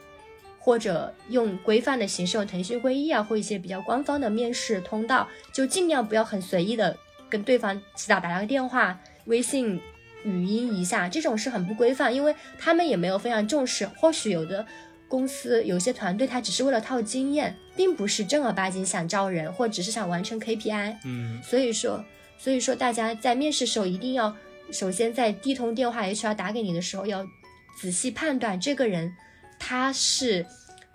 [0.61, 6.94] 或者用规范的形式，用腾讯会议啊，或一些比较官方的面试通道，就尽量不要很随意的
[7.30, 9.80] 跟对方起早打个电话、微信
[10.24, 13.87] 语音一下，这种是很不规范，因为他们也没有非常重视。
[13.96, 14.66] 或许有的
[15.09, 20.97] 公司、有些团队，他只是为了套经验，并不是正儿八经想招人，或只是想完成 KPI。
[21.05, 22.05] 嗯，所以说，
[22.38, 24.37] 所以说大家在面试时候一定要，
[24.71, 27.27] 首先在第一通电话 HR 打给你的时候，要
[27.81, 29.12] 仔细判断这个人。
[29.61, 30.47] 他是，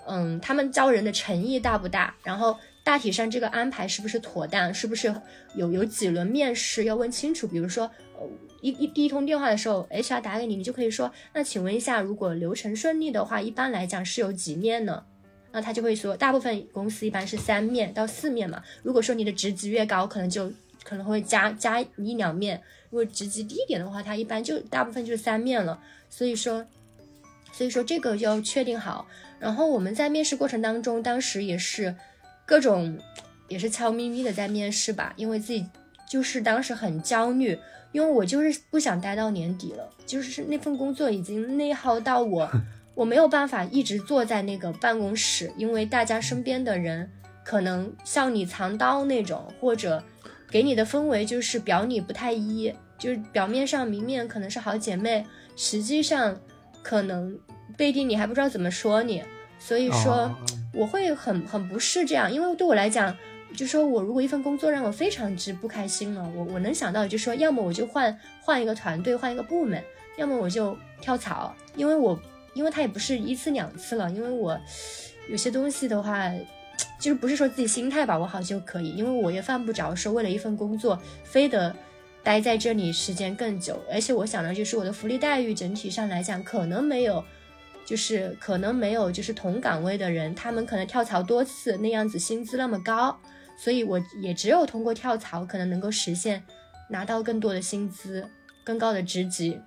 [0.08, 2.16] 嗯，他们招人的诚意大不大？
[2.24, 4.74] 然后大体上这个安排是不是妥当？
[4.74, 5.14] 是不是
[5.56, 7.46] 有有几轮面试要问清楚？
[7.46, 8.26] 比如说，呃，
[8.64, 15.04] 一一第一通电话的时候，HR 打给你，你就可以说，那请问一下，如果流程顺利的话，一般来讲是有几面呢？
[15.52, 18.64] 那他就会说，大部分公司一般是三面到四面嘛。
[18.82, 20.52] 如果说你的职级越高，可能就
[20.84, 22.58] 可能会加加一两面；
[22.90, 25.80] 如果职级低一点的话，它一般就大部分就是三面了。
[26.10, 26.66] 所以说。
[27.56, 29.06] 所以说这个要确定好，
[29.40, 31.96] 然后我们在面试过程当中，当时也是
[32.48, 32.98] 各种
[33.48, 35.64] 也是悄咪咪的在面试吧，因为自己
[36.10, 37.56] 就是当时很焦虑，
[37.94, 42.52] 因为我就是不想待到年底了，就是那份工作已经内耗到我，
[42.94, 47.10] 我没有办法一直坐在那个办公室，因为大家身边的人
[47.46, 50.04] 可能向你藏刀那种，或者
[50.50, 55.26] 给你的氛围就是表里不太一，就是表面上明面可能是好姐妹，
[55.56, 56.38] 实际上。
[56.86, 57.40] 可能
[57.78, 59.24] 背地里还不知道怎么说你，
[59.58, 60.30] 所以说
[60.74, 63.16] 我会很很不是这样，因为对我来讲，
[63.56, 69.82] 就说我如果一份工作让我非常之不开心了，我我能想到就说，要么我就换换一个团队，换一个部门，
[70.18, 72.20] 要么我就跳槽，因为我
[72.54, 74.60] 因为他也不是一次两次了，因为我
[75.30, 76.30] 有些东西的话，
[77.00, 81.76] 就是不是说自己心态把握好就可以，因为我也犯不着说为了一份工作非得。
[82.26, 87.22] 待在这里时间更久，而且我想的就是我的福利待遇整体上来讲可能没有，
[87.86, 93.20] 就是可能没有就是同岗位的人，他们可能跳槽多次那样子薪资那么高，
[93.58, 96.44] 所以我也只有通过跳槽可能能够实现
[96.90, 98.28] 拿到更多的薪资、
[98.64, 99.60] 更高的职级。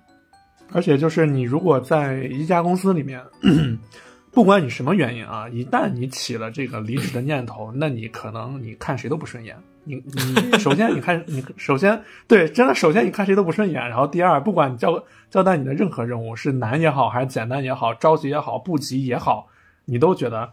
[0.73, 3.23] 而且就是你如果在一家公司里面，
[4.31, 9.55] 不管你什么原因啊，一旦你起了这个离职的念头，那你可能你看谁都不顺眼。
[9.85, 19.47] 你你 首先你看你首先对真的首先你看谁都不顺眼，然后第二不管你交交代你的任何任务是难也好还是简单也好着急也好不急也好，
[19.85, 20.51] 你都觉得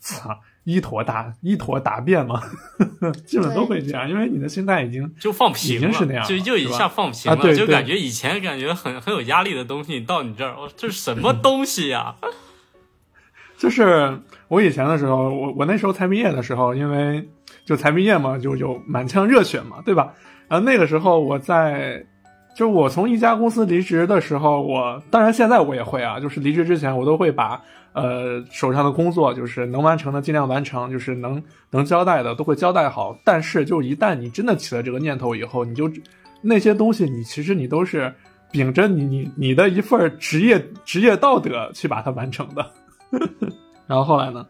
[0.00, 2.42] 操一坨大一坨大便嘛，
[3.26, 12.16] 基本都会这样，因为你的心态已经就放平了，已经是那样，就就一下放平了，就感觉以前感觉很很有压力的东西到你这儿，我这是什么东西呀？
[13.58, 17.28] 就是我以前的时候，我我那时候才毕业的时候，因为。
[17.64, 20.12] 就才毕业嘛，就有满腔热血嘛，对吧？
[20.48, 22.04] 然后那个时候我在，
[22.56, 27.62] 就是我从一家公司离职的时候，我当然现在我也会啊，就是离职之前我都会把
[27.92, 33.18] 呃手上的工作，就是能完成的尽量完成，就是能能交代的都会交代好。
[33.24, 35.90] 但是就一旦你真的起了这个念头以后，你就
[36.40, 38.14] 那些东西你其实你都是
[38.50, 42.70] 秉着你你你的一份职业职业道德去把它完成的。
[43.86, 44.46] 然后后来呢？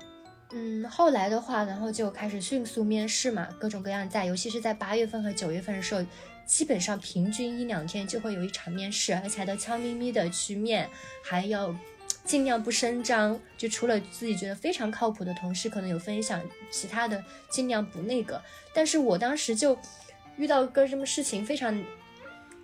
[0.55, 6.05] 嗯，后来的话，然后就开始迅速面试嘛，各种各样在，尤其是在八月份和九月份的时候，
[6.45, 10.87] 基本上平均一两天就会有一场面试，而且还得悄咪咪的去面，
[11.25, 11.75] 还要
[12.25, 18.41] 尽量不声张，就除了自己觉得非常靠谱的同事可能有分享，其他的尽量不那个。
[18.73, 19.77] 但是我当时就
[20.37, 21.83] 遇到个什么事情，非常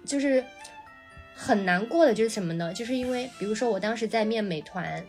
[0.05, 0.45] 就是
[1.35, 2.73] 很难过的，就是什么呢？
[2.73, 5.05] 就是因为比如说我当时在面美团，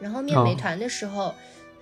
[0.00, 1.34] 然后面美团的时候。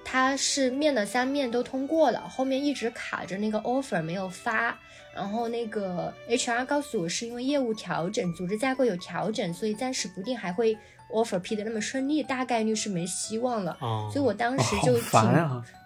[0.09, 4.78] 他是面了三面都通过了，后面一直卡着那个 offer 没有发，
[5.12, 10.78] 然后那个 HR 告诉我是因为业务调整、组织架构有调整，所以暂时不定还会
[11.13, 13.77] offer 批的那么顺利，大概率是没希望了。
[14.13, 15.03] 所以我当时就挺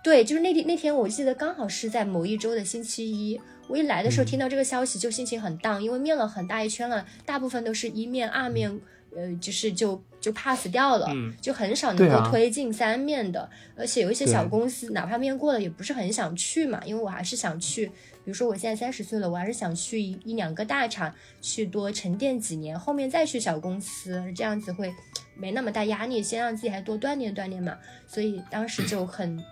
[0.02, 8.80] 对，就是那天那天我记得刚好是在某一周的星期一，我一来的时候听到这个消息就心情很荡，因为面了很大一圈了，大部分都是一面、二面。
[9.12, 11.08] 呃，就是就就 pass 掉了，
[11.40, 17.90] 就很少能够推进三面的，而且有一些小公司，哪怕面过了，也不是很想去嘛，因为我还是想去，
[18.24, 24.94] 比如说我现在三十岁了，我还是想去一两个大厂去多沉淀几年，后面再去小公司，这样子会
[25.34, 29.42] 没那么大压力，先让自己还多锻炼锻炼嘛，所以当时就很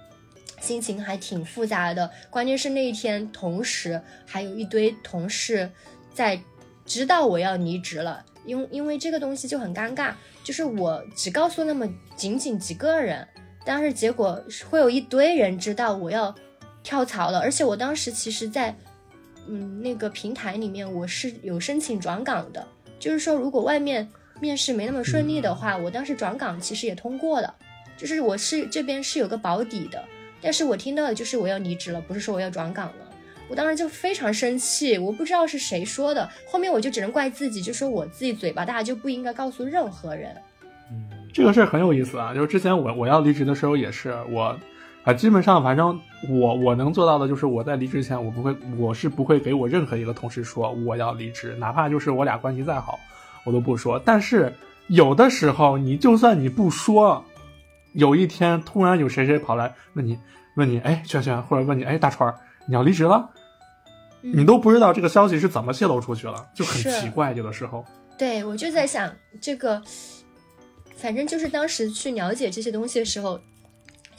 [0.60, 5.70] 心情还挺复杂的，关键是那一天，同时还有一堆同事
[6.12, 6.40] 在
[6.84, 8.24] 知道我要离职了。
[8.44, 13.26] 因因为这个东西就很尴尬，就是我只告诉那么仅仅几个人，
[13.64, 16.34] 但是结果会有一堆人知道我要
[16.88, 18.74] 跳槽了，而且我当时其实，在
[19.46, 22.66] 嗯那个平台里面我是有申请转岗的，
[22.98, 24.08] 就是说如果外面
[24.40, 27.54] 面试没那么顺利的话，我当时转岗其实也通过了，
[27.94, 30.02] 就是我是这边是有个保底的，
[30.40, 33.04] 但是我听到的就是我要离职了，不是说我要转岗了。
[33.50, 40.34] 我当时就非常生气，我不知道是谁说的，后面我就只能怪自己，就说我自己嘴巴大，就不应该告诉任何人。
[40.90, 44.58] 嗯，这个事儿很有意思啊，就是之前我我要离职的时候也是我，
[45.08, 45.98] 啊，基本上反正
[46.28, 53.00] 我我能做到的就是我在离职前我不会，我是不会给我任何一个同事说我要离职，哪怕就是我俩关系再好，
[53.44, 53.98] 我都不说。
[54.04, 54.52] 但是
[54.88, 57.24] 有的时候你就算你不说，
[57.94, 60.18] 有一天突然有谁谁跑来问你
[60.56, 62.30] 问你，哎，轩轩，或者问你，哎，大川，
[62.66, 63.30] 你要离职了？
[64.20, 67.32] 你都不知道这个消息是怎么泄露出去了，就很奇怪。
[67.32, 67.82] 有的时候，
[68.18, 69.82] 对我就在想这个，
[70.96, 73.40] 反正就是当时去了解这些东西的时候，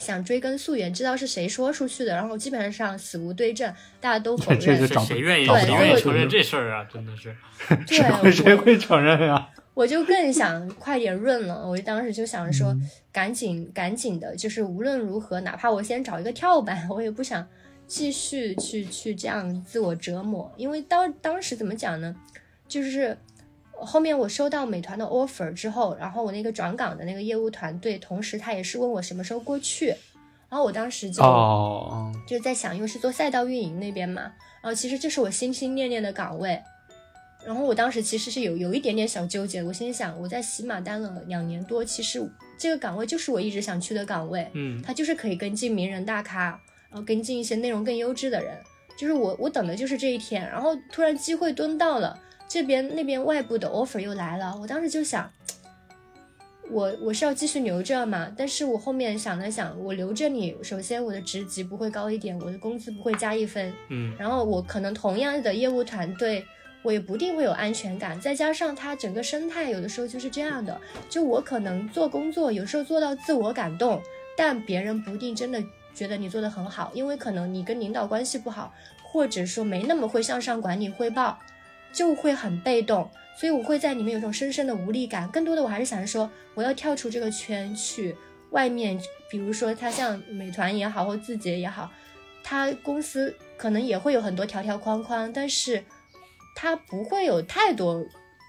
[0.00, 4.60] 想追根溯源，知道是谁说出去的，然后基本上死无对证，大家都否认。
[4.60, 6.84] 谁愿意谁愿意承认这事儿啊？
[6.92, 7.32] 真的是，
[7.86, 9.48] 谁会谁会承认呀？
[9.74, 12.76] 我就更想快点润了，我就当时就想说，
[13.12, 17.46] 赶紧赶紧的，就是无论如何，哪怕我先找一个跳板，我也不想。
[17.86, 22.14] 继续去去这样自我折磨，因为当当时怎么讲呢？
[22.68, 23.18] 就是
[23.84, 29.88] 后面我收到美团的 offer 之后，然后我那个转岗的那个业务团队，同时他也是问我什么时候过去，
[30.48, 31.22] 然后我当时就
[32.26, 34.22] 就在想，因为是做赛道运营那边嘛，
[34.62, 36.62] 然后其实这是我心心念念的岗位，
[37.44, 42.22] 然后我当时其实是有有一点点小纠结，我心想我在喜马待了两年多，其实
[42.58, 46.60] 这个岗位就是我一直想去的岗位，嗯，它就是可以跟进名人大咖。
[46.92, 48.52] 然后跟进一些内容更优质的人，
[48.98, 50.44] 就是我，我等的就是这一天。
[50.50, 52.18] 然后突然机会蹲到了
[52.50, 54.58] 这边，那边外部的 offer 又来了。
[54.60, 55.30] 我当时就想，
[56.68, 58.34] 我我是要继续留着嘛？
[58.36, 66.44] 但是我后面想了想，我留着你，首先我的职级不会高一点，我的工资不会加一分，嗯，然后我可能同样的业务团队，
[66.82, 68.20] 我也不定会有安全感。
[68.20, 74.02] 再加上它整个生态有的时候就是这样的，就我可能做工作有时候做到自我感动，
[74.36, 75.62] 但别人不定真的。
[75.92, 78.72] 觉得你做的很好，因为可能你跟领导关系不好，
[79.02, 81.36] 或者说没那么会向上管理汇报，
[81.92, 85.28] 就会很被动，所以我会在里面有种深深的无力感。
[85.30, 88.16] 更多的我还是想说，我要跳出这个圈去
[88.50, 91.90] 外面，比如说他像美团也好，或字节也好，
[92.42, 95.84] 他公司可能也会有很多条条框框，但是
[96.54, 98.04] 他不会有太多。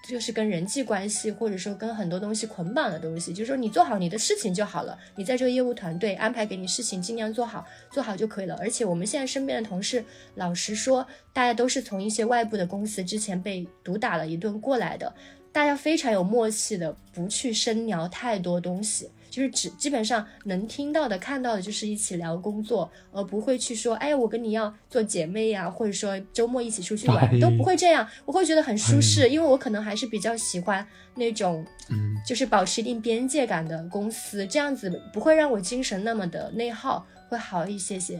[0.08, 4.98] 就是跟人际关系，或者说跟很多东西捆绑的东西，就是说你做好你的事情就好了。
[5.16, 8.56] 你在这个业务团队安排给你事情，尽量做好，做好就可以了。
[8.60, 10.04] 而且我们现在身边的同事，
[10.36, 15.14] 老实说，大家都是从一些外部的公司之前被毒打了一顿过来的，
[15.52, 19.10] 大家非常有默契的，不去深聊太多东西。
[19.32, 28.06] 就是只基本上能听到的、看到的，就是一起聊工作，而不会去说，哎，我跟你要做姐妹呀，或者说周末一起出去玩，都不会这样。
[28.26, 38.20] 我会觉得很舒适，因为我可能还是比较喜欢那种，嗯，就是保持一定边界感的公司，这样子不会让我精神那么的内耗，会好一些些。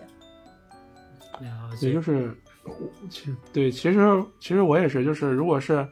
[1.82, 2.34] 也就是，
[3.10, 4.00] 其对，其实
[4.40, 5.86] 其实我也是，就是如果是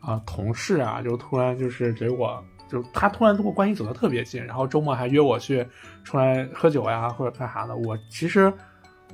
[0.00, 2.42] 啊同事啊，就突然就是给我。
[2.68, 5.66] 就他突然跟我关系走得特别近，然后周末还约我去
[6.02, 8.52] 出来喝酒呀，或者干啥的，我其实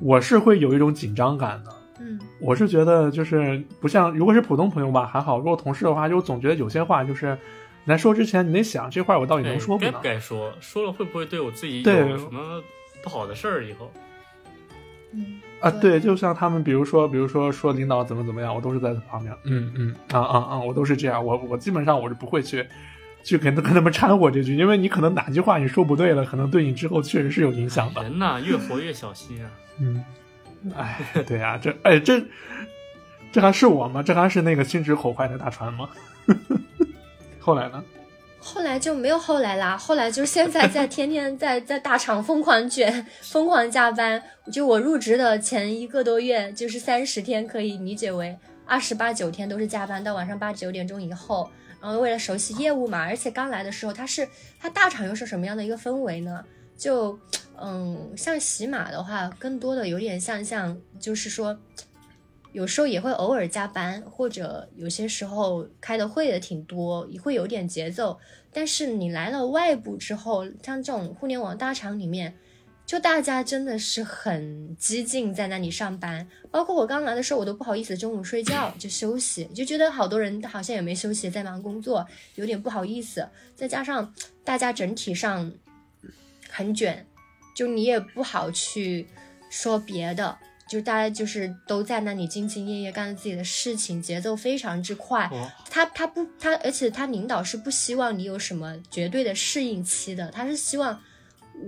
[0.01, 1.72] 我是会有一种紧张感的。
[2.01, 7.36] 嗯，我是觉得就是不像，如果是普通朋友吧还好，如果同事的话，就总觉得有些话就是
[7.84, 10.05] 你在说之前，你得想这话我到底能说不能该不？
[10.05, 10.51] 该说？
[10.61, 12.62] 说了会不会对我自己有什么
[13.03, 13.64] 不好的事儿？
[13.64, 13.90] 以后
[15.12, 22.66] 嗯啊，对，就像他们，比如说，比如说说领导怎么怎么样，我都是在他旁边，嗯嗯啊啊啊，我都是这样，我我基本上我是不会去
[23.22, 28.02] 去跟跟他们掺和这句，因为你可能哪句话你说不对了，可能对你之后确实是有影响的。
[28.02, 29.50] 人呐，越活越小心啊。
[29.78, 30.04] 嗯，
[30.76, 32.22] 哎，对呀、这哎这
[33.32, 34.02] 这还是我吗？
[34.02, 35.88] 这还是那个心直口快的大川吗？
[37.38, 37.82] 后来呢？
[38.42, 44.22] 后来就没有后来啦，后来就现在在 天天在在大厂疯狂卷，疯狂加班。
[44.50, 48.34] 就我入职的前一个多月，就是三十天，可以理解为
[48.66, 51.50] 二十八九天都是加班到晚上八九点钟以后。
[51.81, 54.28] 然后为了熟悉业务嘛，而且刚来的时候，它是
[54.59, 56.45] 它大厂又是什么样的一个氛围呢？
[56.76, 57.18] 就
[57.62, 61.59] 嗯，像喜马的话，更多的有点像像，就是说，
[62.53, 68.18] 有时候也会偶尔加班，或者有些时候开的会也挺多，也会有点节奏。
[68.53, 72.35] 但是你来了外部之后，像这种互联网大厂里面，
[72.91, 76.26] 就大家真的是很激进，在那里上班。
[76.51, 83.28] 包括我刚来的时候，我都不好意思中午睡觉就休息，就觉得好多人好像也没休息，在忙工作，有点不好意思。
[83.55, 84.12] 再加上
[84.43, 85.53] 大家整体上
[86.49, 87.07] 很卷，
[87.55, 89.07] 就你也不好去
[89.49, 90.36] 说别的。
[90.68, 95.28] 就大家就是都在那里兢兢业业干自己的事情，节奏非常之快。
[95.30, 101.01] 哦他他不他，而且他领导是不希望你有什么绝对的适应期的，他是希望。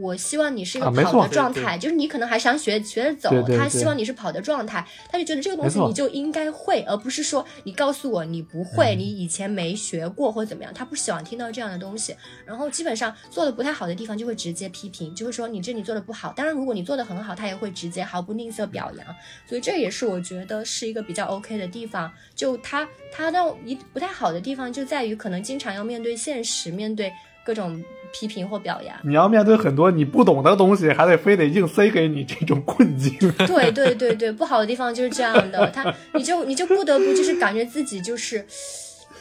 [0.00, 12.16] 我希望你是一个跑的状态，就是你可能还想学学着走，对对对他希望你是跑的状态，他就觉得这个东西你就应该会，而不是说你告诉我你不会，嗯你以前没学过或怎么样，他不喜欢听到这样的东西。
[12.44, 16.32] 然后基本上做的不太好的地方就会直接批评，就会说你这里做的不好。
[16.34, 19.06] 当然，如果你做的很好，他也会直接毫不吝啬表扬。
[19.48, 22.12] 所以这也是我觉得是一个比较 OK 的地方。
[22.34, 27.12] 就他他让一不太好的地方就在于可能经常要面对现实，面对
[27.44, 27.82] 各种
[28.12, 28.96] 批评或表扬。
[29.04, 33.16] 你要面对很多你不懂的东西，还得非得硬塞给你这种困境。
[33.46, 38.44] 对对对对，不好的地方就是这样的，他你就你就不得不就是感觉自己就是。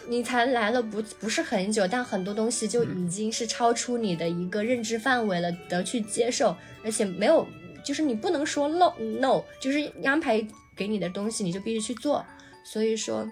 [0.10, 7.48] 你才来了不不是很久，但很多东西就已经是超出你的一个认知范围了，得去接受，而且没有，
[7.86, 10.44] 就是你不能说 no no，就是安排
[10.76, 12.26] 给你的东西你就必须去做。
[12.66, 13.26] 所以说，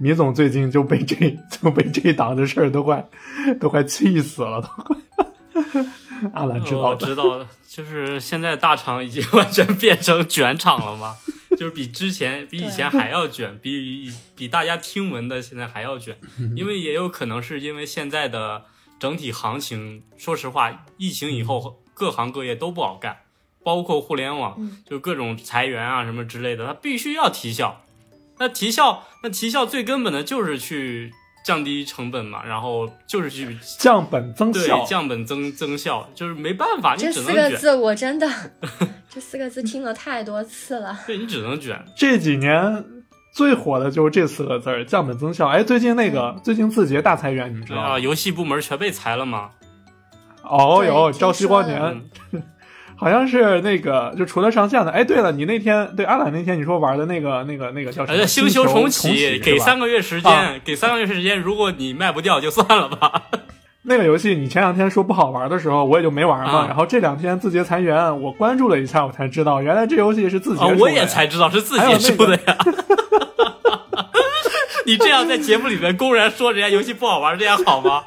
[0.00, 1.14] 米总最近就被这
[1.60, 3.06] 就被这档子事儿都快
[3.60, 4.96] 都快气死了，都快。
[6.32, 11.16] 阿兰知道的，我知道，就是现在大厂已经完全变成卷厂了嘛，
[11.56, 16.16] 就是比之前比以前还要卷，比比大家听闻的现在还要卷，
[16.56, 18.64] 因为也有可能是因为现在的
[18.98, 23.18] 整体行情，说实话，疫情以后各行各业都不好干，
[23.62, 24.78] 包括互联网，嗯。
[24.86, 27.82] 就各种裁员啊什么之类的，它必须要提效。
[28.40, 31.12] 那提效，那提效最根本的就是去
[31.44, 34.84] 降低成本嘛，然后就是去降本增对效。
[34.84, 37.44] 降本增增效，就是没办法，你这只能卷。
[37.44, 38.28] 四个字我真的，
[39.08, 40.98] 这四个字听了太多次了。
[41.06, 42.84] 对你只能卷， 这几年
[43.32, 45.46] 最火的就是这四个字儿，降本增效。
[45.46, 47.98] 哎，最近那个最近字节大裁员，你们知道啊，吗？
[47.98, 49.50] 游戏部门全被裁了吗？
[50.42, 52.42] 哦对哟，听朝夕光说年嗯，
[53.00, 54.90] 好像是那个就除了上线的。
[54.92, 58.18] 哎，对了，你那天对阿懒那天你说玩的那个那个那个叫什么？
[58.18, 63.22] 呃，星球重启，给三个月时啊间，给三个月时间，如果你卖不掉就算了吧。
[63.84, 66.58] 那个游戏，你前两天说不好玩的时候，我也就没玩嘛。
[66.58, 72.58] 啊然后这两天字节裁员，我关注了一下，我才知道原来这游戏是字节我也才知道是自己出的呀。
[74.84, 78.02] 你这样在节目里面公然说人家游戏不好玩，这样好吗？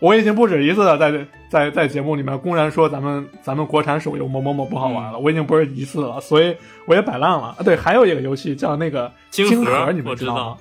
[0.00, 7.56] 我已经不止一次的在在在节目里面公然说咱们咱们国产手游某某某不好玩了，我已经不是一次了，所以我也摆烂了。
[7.56, 10.56] 啊，对，还有一个游戏叫那个晶盒，你们知道吗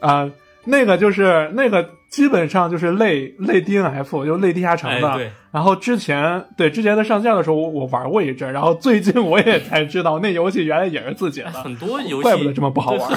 [0.00, 0.08] 道？
[0.08, 0.30] 啊、
[0.64, 5.08] 那个就是那个基本上就是类类 DNF，就类地下城的。
[5.08, 13.10] 哎，对，然后之前对之前在上线的时候，我我玩过一阵，然后最近我也才知道那游戏原来也是自己的，很多游戏怪不得这么不好玩。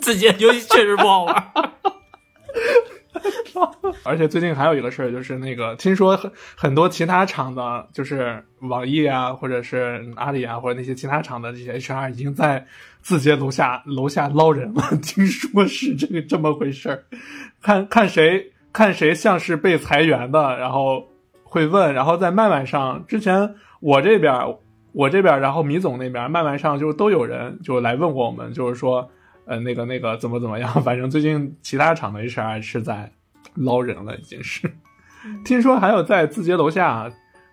[0.00, 1.34] 自己的游戏确实不好玩。
[4.04, 12.66] 而且最近还有一个事儿，就是那个听说很很多其他厂的，就是网易啊，或者是阿里啊，或者那些其他厂的这些 HR 已经在
[13.02, 14.82] 字节楼下楼下捞人了。
[15.02, 17.04] 听说是这个这么回事儿，
[17.62, 21.08] 看看谁看谁像是被裁员的，然后
[21.42, 24.34] 会问，然后在麦麦上之前我这边
[24.92, 29.10] 我这边，然后米总那边麦麦上就都有人就来问过我们，就是说
[29.46, 33.10] 呃那个那个怎么怎么样， 反正最近其他厂的 HR 是在。
[33.56, 34.66] 捞人了，已经是。
[35.24, 37.10] 嗯听说还有在字节楼下，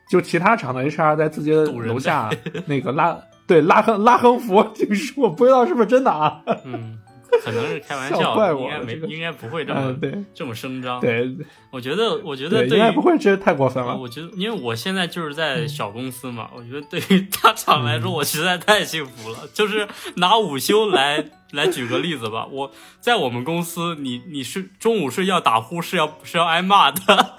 [0.07, 2.29] 就其他厂的 HR 在字节楼下
[2.67, 6.39] 那个拉对拉横拉横幅， 听说不知道是不是真的啊？
[6.65, 6.99] 嗯，
[7.43, 11.01] 可能是开玩笑应该没这个应该不会这么嗯，对这么声张。
[11.01, 11.29] 对
[11.69, 13.97] 我觉得我觉得应该不会，这太过分啊，了。
[13.97, 19.39] 我觉得，因为我现在就是在小公司嘛，我觉得对于大厂来说，嗯我实在太幸福了。
[19.53, 22.71] 就是拿午休来来举个例子吧，我
[23.01, 27.35] 在我们公司，你你是中午睡觉打呼是要是要挨骂的。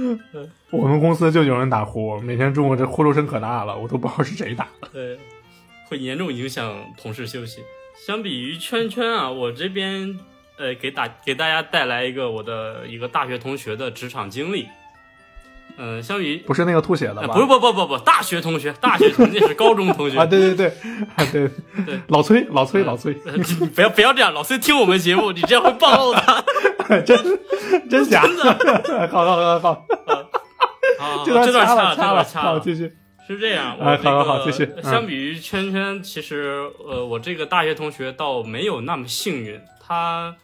[0.71, 4.89] 我们公司就有人打呼，每天中午这呼噜声可大了，我都不知道是谁打的。
[4.93, 5.19] 对，
[5.89, 7.61] 会严重影响同事休息。
[8.07, 10.19] 相比于圈圈啊，我这边
[10.57, 14.67] 呃给打给大家带来一个我的一个大学同学的职场经历。
[15.77, 17.23] 嗯、相比于、不是那个吐血的吧？
[17.23, 20.67] 呃不是不不不不，大学同学，大学同学是高中同学 啊，对 对对，
[21.17, 21.51] 啊对
[21.85, 26.43] 对老崔老崔老崔，呃你不要不要这样，老崔听我们节目，你这样会暴露他。
[27.07, 27.17] 真
[27.89, 28.23] 真假？
[29.11, 29.87] 好好好好，
[30.99, 32.61] 好，这段这段掐了，这掐了，掐了。
[32.61, 32.93] 继续。
[33.29, 39.61] 是这样，我哎这个好好好继续嗯相比于圈圈，其实呃，我这个大学同学倒没有那么幸运。
[39.81, 40.35] 他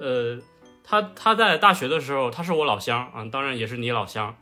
[0.00, 0.36] 呃，
[0.82, 4.34] 他他在大学的时候，他是我老乡啊，当然也是你老乡。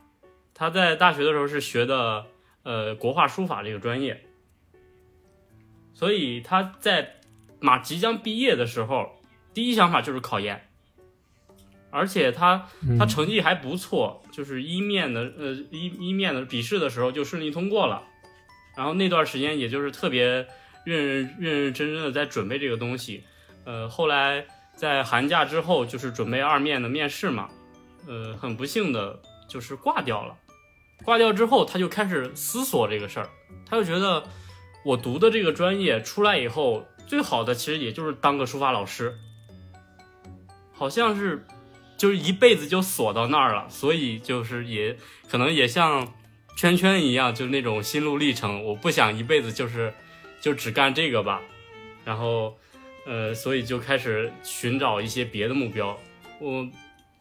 [0.55, 2.25] 他在大学的时候是学的
[2.63, 4.25] 呃国画书法这个专业，
[5.93, 7.17] 所以他在
[7.59, 9.11] 马即将毕业的时候，
[9.53, 10.59] 第一想法就是考研。
[11.91, 18.03] 而且他嗯他成绩还不错，就是一面的呃一一面的笔试的时候就顺利通过了，
[18.75, 20.25] 然后那段时间也就是特别
[20.83, 23.23] 认认认认真真的在准备这个东西，
[23.63, 27.49] 呃，后来在寒假之后就是准备二面的面试嘛，
[28.07, 30.37] 呃，很不幸的就是挂掉了，
[31.03, 33.29] 挂掉之后他就开始思索这个事儿，
[33.67, 34.23] 他就觉得
[34.83, 39.15] 我读的这个专业出来以后最好的其实也就是当个书法老师，
[40.71, 41.45] 好像是。
[41.97, 44.97] 就是一辈子就锁到那儿了，所以就是也
[45.29, 46.13] 可能也像
[46.57, 48.65] 圈圈一样，就是那种心路历程。
[48.65, 49.93] 我不想一辈子就是
[50.41, 51.41] 就只干这个吧，
[52.03, 52.57] 然后
[53.05, 55.97] 呃，所以就开始寻找一些别的目标。
[56.41, 56.67] 我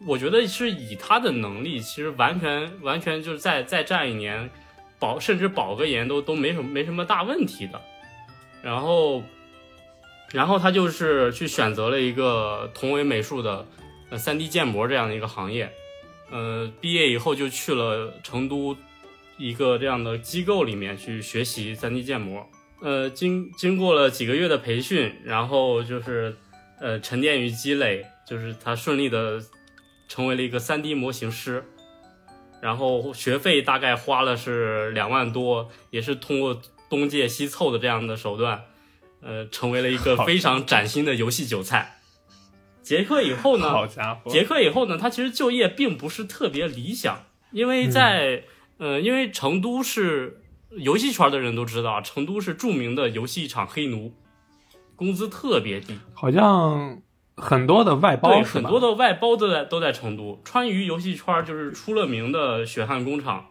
[0.07, 4.51] 我觉得是以他的能力，其实完全完全就是再再战一年，
[4.99, 7.81] 保甚至保个研都都没什么没什么大问题的。
[8.63, 9.23] 然后
[10.33, 13.67] 然后他就是去选择了一个同为美术的。
[14.11, 15.73] 呃，三 D 建模这样的一个行业，
[16.31, 18.77] 呃，毕业以后就去了成都
[19.39, 22.47] 一个这样的机构里面去学习三 D 建模。
[22.83, 26.37] 呃，经经过了几个月的培训，然后就是
[26.79, 29.43] 呃沉淀与积累，就是他顺利的
[30.09, 31.65] 成为了一个 3D 模型师。
[32.61, 38.65] 然后学费大概花了是两万多，也是通过东借西凑的这样的手段，
[39.21, 41.99] 呃，成为了一个非常崭新的游戏韭菜。
[42.83, 43.69] 结课以后呢？
[43.69, 44.31] 好家伙！
[44.31, 48.45] 结课以后呢，他其实就业并不是特别理想，因为在、
[48.79, 50.41] 嗯、呃，因为成都是
[50.71, 54.15] 游戏圈的人都知道，成都是著名的游戏厂黑奴，
[54.97, 57.03] 工资特别低，好像
[57.37, 60.41] 很多的外包对，很多的外包都在都在成都。
[60.45, 63.47] 川渝游戏圈就是出了名的血汗工厂。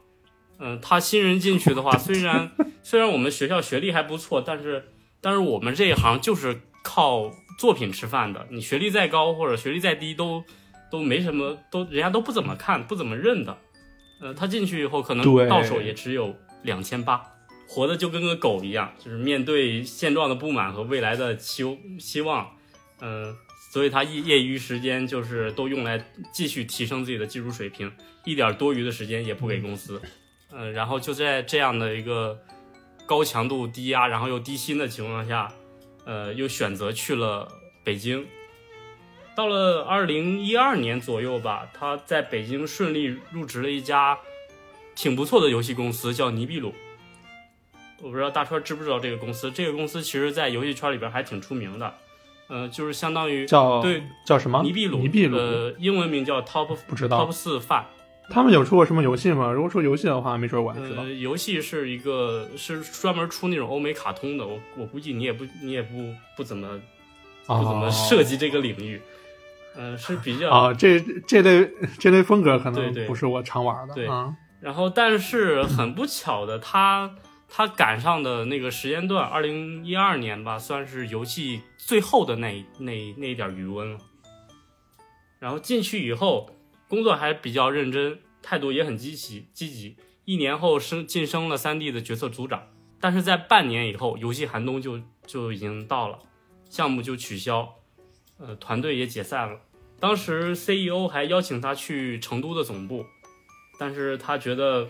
[0.60, 7.32] 嗯、他新人进去的话， 虽然虽然我们学校学历还不错，但是但是我们这一行就是靠。
[7.60, 10.44] 作品吃饭的，你学历再高或者学历再低都
[10.90, 13.56] 都没什么，都人家都不怎么看，不怎么认的。
[14.20, 17.22] 呃，他进去以后可能到手也只有两千八，
[17.68, 21.64] 活的就跟个狗一样，就是面对现状的不满和未来的期
[22.00, 22.50] 希望，
[23.02, 23.36] 嗯、呃，
[23.74, 26.00] 所以他业业余时间就是都用来
[26.32, 27.92] 继续提升自己的技术水平，
[28.24, 30.00] 一点多余的时间也不给公司。
[30.52, 32.40] 呃，然后就在这样的一个
[33.08, 35.52] 高强度、低压，然后又低薪的情况下。
[36.06, 37.52] 呃，又选择去了
[37.84, 38.28] 北京。
[39.36, 44.20] 到了二零一二年左右吧，他在北京顺利入职了一家
[44.94, 46.76] 挺不错的游戏公司，叫尼比鲁。
[48.04, 49.50] 我不知道大川知不知道这个公司？
[49.50, 51.92] 这个公司其实在游戏圈里边还挺出名的。
[52.54, 57.86] 呃，就是相当于叫对叫什么尼比鲁，尼比鲁，呃，英文名叫 Top 不知道 Top 四 Five。
[58.30, 59.52] 他们有出过什么游戏吗？
[59.52, 61.02] 如果说游戏的话，没准我还知道。
[61.02, 66.80] 呃，游戏是一个是专门出那种欧美卡通的，我我估计你也不你也不不怎么
[67.48, 69.02] 不怎么涉及这个领域，
[69.76, 73.96] 呃，是比较啊，这这类这类风格可能不是我常玩的。
[73.96, 74.32] 对啊，
[74.62, 77.12] 然后但是很不巧的，他
[77.50, 84.00] 他赶上的那个时间段，二零一二年吧，算是游戏最后的那那那一点余温了。
[85.40, 86.50] 然后进去以后。
[86.90, 89.96] 工作还比较认真，态度也很积极积极。
[90.26, 92.68] 一年后升晋升了三 D 的角色组长，
[93.00, 96.20] 但是在半年以后，游戏寒冬就就已经到了，
[96.70, 97.74] 项目就取消，
[98.38, 99.60] 呃，团队也解散了。
[100.00, 103.04] 当时 CEO 还邀请他去成都的总部，
[103.80, 104.88] 但是他觉得，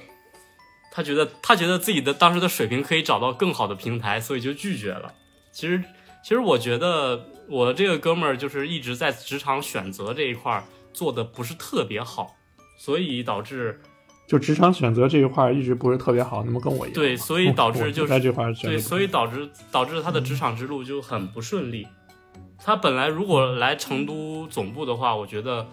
[0.92, 5.14] 他觉得他觉得自己的当时的水平可以找到更好的平台，所以就拒绝了。
[5.54, 5.82] 其实，
[6.24, 10.64] 其实我觉得我这个哥们儿就是一直在职场选择这一块儿
[10.94, 12.34] 做的不是特别好，
[12.78, 13.82] 所以导致
[14.26, 16.94] 就职场选择这一块儿一直不是特别好，那么跟我一样。
[16.94, 21.86] 对，所以导致就是在这块儿对，所以导致导致他的职场之路就很不顺利。
[22.58, 25.68] 他本来如果来成都总部的话，我觉得，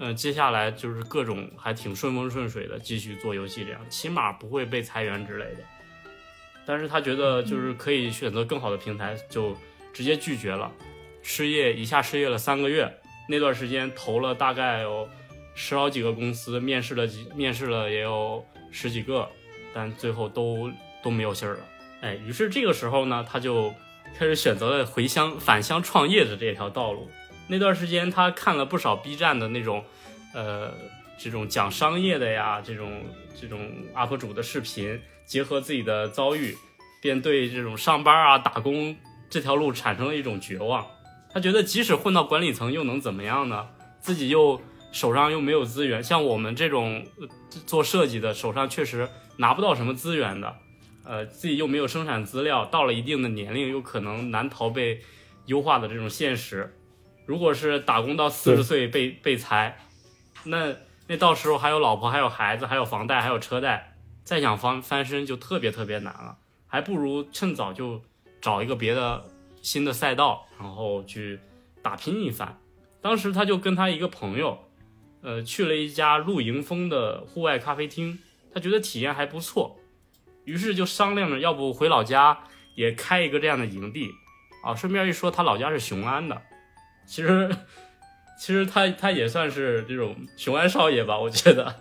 [0.00, 5.60] 呃，接下来就是各种还挺顺风顺水的，继续做游戏这样，起码不会被裁员之类的。
[6.66, 9.56] 但是他觉得就是可以选择更好的平台，就
[9.94, 10.70] 直接拒绝了。
[11.22, 12.92] 失业一下失业了三个月，
[13.28, 15.08] 那段时间投了大概有
[15.54, 19.26] 十好几个公司，面试了几面试了也有十几个，
[19.72, 20.70] 但最后都
[21.02, 21.60] 都没有信儿了。
[22.02, 23.72] 哎，于是这个时候呢，他就
[24.18, 27.08] 开始选择了回乡返乡创业的这条道路。
[27.46, 29.84] 那段时间，他看了不少 B 站的那种，
[30.34, 30.74] 呃，
[31.18, 33.02] 这种讲商业的呀，这种
[33.40, 36.54] 这种 UP 主的视频，结合自己的遭遇，
[37.00, 38.96] 便对这种上班啊、打工
[39.34, 40.86] 这条路产生了一种绝望。
[41.32, 43.66] 他觉得，即使混到管理层，又能怎么样呢？
[43.98, 44.60] 自己又
[44.92, 47.26] 手上又没有资源，像我们这种呃
[47.66, 49.08] 做设计的，手上确实
[49.38, 50.54] 拿不到什么资源的。
[51.02, 55.00] 呃，自己又没有生产资料，到了一定的年龄，又可能难逃被
[55.46, 56.72] 优化的这种现实。
[57.26, 59.76] 如果是打工到四十岁被被裁，
[60.44, 60.76] 那
[61.08, 66.36] 那到时候还有老婆，还有孩子，还有房贷，还有车贷，再想翻翻身就特别特别难了。
[66.68, 68.00] 还不如趁早就
[68.44, 69.24] 找一个别的
[69.62, 71.40] 新的赛道，然后去
[71.80, 72.60] 打拼一番。
[73.00, 74.58] 当时他就跟他一个朋友，
[75.22, 78.18] 呃，去了一家露营风的户外咖啡厅，
[78.52, 79.78] 他觉得体验还不错。
[80.44, 82.38] 于是就商量着，要不回老家
[82.74, 84.10] 也开一个这样的营地
[84.62, 84.74] 啊。
[84.74, 86.42] 顺便一说，他老家是雄安的，
[87.06, 87.48] 其实
[88.38, 91.74] 其实他他也算是这种雄安少爷吧，我觉得。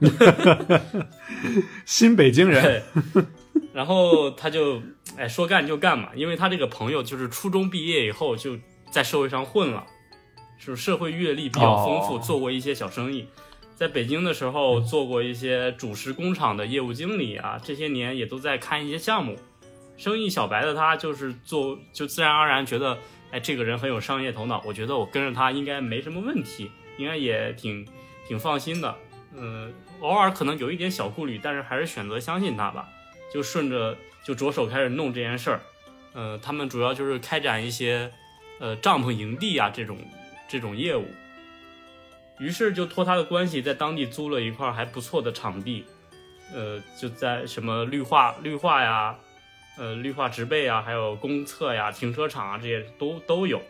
[1.86, 3.24] 新北京人，对，
[3.74, 4.80] 然后他就
[5.18, 8.56] 哎说干就干嘛，因为他这个朋友就是初中毕业以后就
[8.90, 9.84] 在社会上混了，
[10.56, 13.26] 是社会阅历比较丰富，做过一些小生意。
[13.74, 19.36] 在北京的时候做过一些主食工厂的业务经理啊，这些年也都在看一些项目。
[19.96, 22.96] 生意小白的他就是做，就自然而然觉得，
[23.32, 27.84] 哎，这个人很有商业头脑，我觉得我跟着他应该没什么问题，应该也挺
[28.28, 28.94] 挺放心的。
[29.36, 32.88] 嗯，偶尔可能有一点小顾虑，但是还是选择相信他吧，
[33.34, 35.60] 就顺着就着手开始弄这件事儿。
[36.12, 38.12] 呃，他们主要就是开展一些
[38.60, 39.98] 呃帐篷营地啊这种
[40.48, 41.04] 这种业务。
[42.38, 45.84] 于是就托他的关系，在当地租了一块还不错的场地，
[46.52, 49.16] 呃，就在什么绿化、绿化呀，
[49.76, 53.60] 呃，绿化植被啊，还有公厕呀、停车场啊，这些都都有，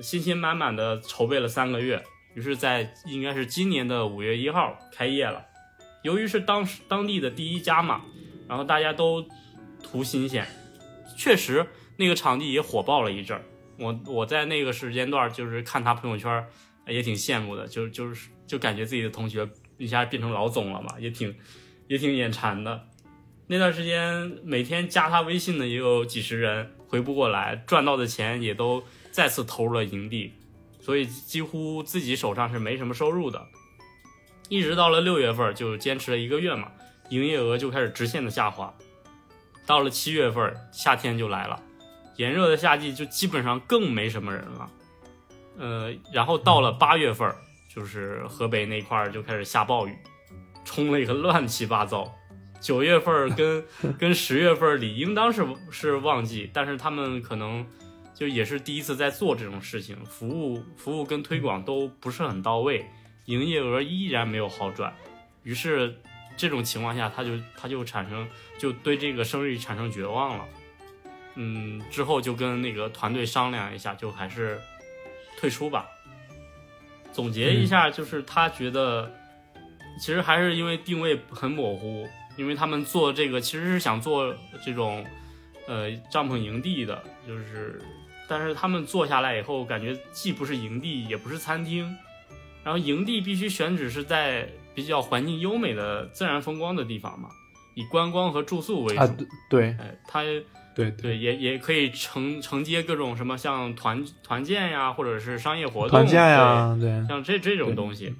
[0.00, 2.02] 信心满满的筹备了三个月。
[2.34, 5.44] 于是，在应该是今年的五月一号开业了。
[6.02, 8.02] 由于是当时当地的第一家嘛，
[8.48, 9.24] 然后大家都
[9.82, 10.46] 图新鲜，
[11.16, 11.66] 确实
[11.96, 13.44] 那个场地也火爆了一阵儿。
[13.78, 16.46] 我我在那个时间段就是看他朋友圈，
[16.86, 21.34] 也挺羡慕的，就就是就感觉自己的同学一下变成老总了嘛，也挺
[21.88, 22.88] 也挺眼馋的。
[23.48, 30.32] 那段时间每天加他微信的也有几十人，回不过来，赚到的钱也都再次投入了营地，
[30.80, 33.44] 所以几乎自己手上是没什么收入的。
[34.48, 36.70] 一直到了六月份，就坚持了一个月嘛，
[37.10, 38.72] 营业额就开始直线的下滑。
[39.66, 41.60] 到了七月份，夏天就来了，
[42.16, 44.70] 炎热的夏季就基本上更没什么人了。
[45.58, 47.32] 呃，然后到了八月份，
[47.72, 49.96] 就是河北那块儿就开始下暴雨，
[50.64, 52.12] 冲了一个乱七八糟。
[52.60, 53.64] 九月份跟
[53.98, 57.66] 跟十月份里应当是是旺季，但是他们可能
[58.14, 62.86] 就也是第一次在做这种事情，服务服务跟推广都不是很到位，
[63.26, 64.92] 营业额依然没有好转。
[65.42, 65.96] 于是
[66.36, 68.28] 这种情况下，他就他就产生
[68.58, 70.44] 就对这个生意产生绝望了。
[71.34, 74.60] 嗯，之后就跟那个团队商量一下，就还是
[75.38, 75.86] 退出吧。
[77.12, 79.10] 总结一下，就是他觉得
[80.00, 85.04] 其实还是因为定位很模糊，因为他们做这个其实是想做这种
[85.66, 87.80] 呃帐篷营地的，就是
[88.28, 91.84] 但是他们做下来以后，感觉既不是营地，也不是餐厅，
[92.64, 97.28] 然后营地必须选址是在比较环境优美的自然风光的地方嘛，
[97.74, 99.00] 以观光和住宿为主。
[99.00, 99.62] 啊，对对。
[99.78, 100.44] 哎，它对
[100.74, 101.18] 对，对。
[101.18, 108.14] 也也可以承承接各种什么像团团建呀，或者是商业活动，团建呀，对对，像这这种东西，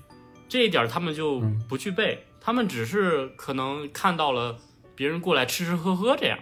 [0.49, 1.63] 这一点他们就嗯。
[1.69, 4.59] 不具备，他们只是可能看到了
[4.95, 6.39] 别人过来吃吃喝喝这样，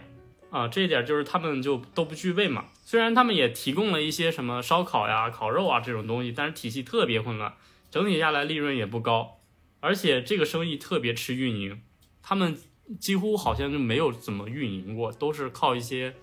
[0.51, 2.65] 啊，这一点就是他们就都不具备嘛。
[2.85, 7.55] 虽然他们也提供了一些什么烧烤呀、烤肉啊这种东西，但是体系特别混乱，
[7.89, 9.39] 整体下来利润也不高，
[9.81, 11.83] 而且这个生意特别吃运营，
[12.23, 12.57] 他们
[12.99, 16.15] 几乎好像就没有怎么运营过，都是靠一些，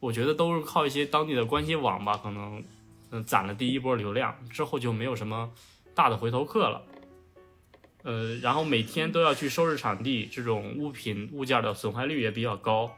[0.00, 2.62] 我觉得都是靠一些当地的关系网吧，可能
[3.10, 5.52] 嗯攒了第一波流量之后就没有什么
[5.94, 6.82] 大的回头客了。
[8.04, 12.96] 呃，然后每天都要去收拾场地，这种物品物件的损坏率也比较高，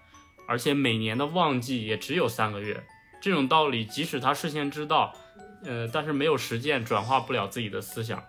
[0.48, 2.82] 而且每年的旺季也只有三个月。
[3.20, 5.14] 这种道理，即使他事先知道，
[5.62, 8.22] 呃，但是没有实践，转化不了自己的思想，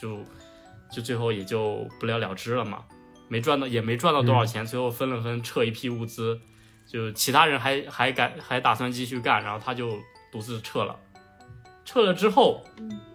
[0.00, 0.24] 就
[0.90, 2.84] 就最后也就不了了之了嘛。
[3.28, 6.40] 没赚到，也没赚到多少钱，最后分了分，撤一批物资，
[6.86, 9.98] 就其他人还还敢还打算继续干，然后他就
[10.32, 10.96] 独自撤了。
[11.84, 12.64] 撤了之后，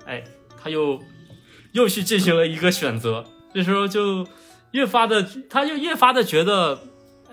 [0.05, 0.23] 哎，
[0.61, 0.99] 他又。
[1.73, 4.25] 又去进行了一个选择，这时候就
[4.71, 6.79] 越发的，他就越发的觉得，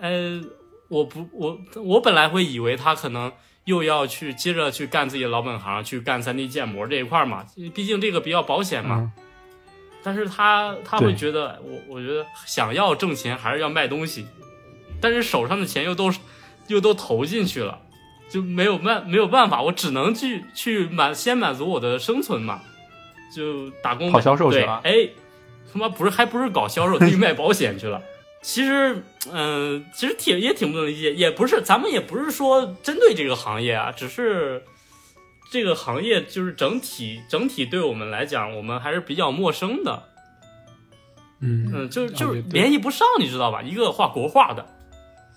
[0.00, 0.42] 呃，
[0.88, 3.30] 我不，我我本来会以为他可能
[3.66, 9.12] 又要去接着去干自己的老本行，去干三 D 建模这一块嘛，毕竟这个比较保险嘛。
[10.02, 14.26] 但是他他会觉得，我我觉得想要挣钱还是要卖东西，
[15.00, 16.12] 但是手上的钱又都
[16.68, 17.78] 又都投进去了，
[18.30, 22.60] 就没有办没有办法，我只能去去满先满足我的生存嘛。
[23.34, 25.08] 就打工跑销售去了，哎，
[25.72, 28.02] 他妈不是还不是搞销售，去卖保险去了。
[28.42, 34.62] 其实，嗯，其实挺也挺不能理解，也不是咱们也不是说针对这个行业啊，只是
[35.52, 40.02] 这个行业就是整体整体对我们来讲，我们还是比较陌生的。
[41.40, 43.60] 嗯嗯，就就是联系不上，你知道吧？
[43.60, 44.66] 一个画国画的，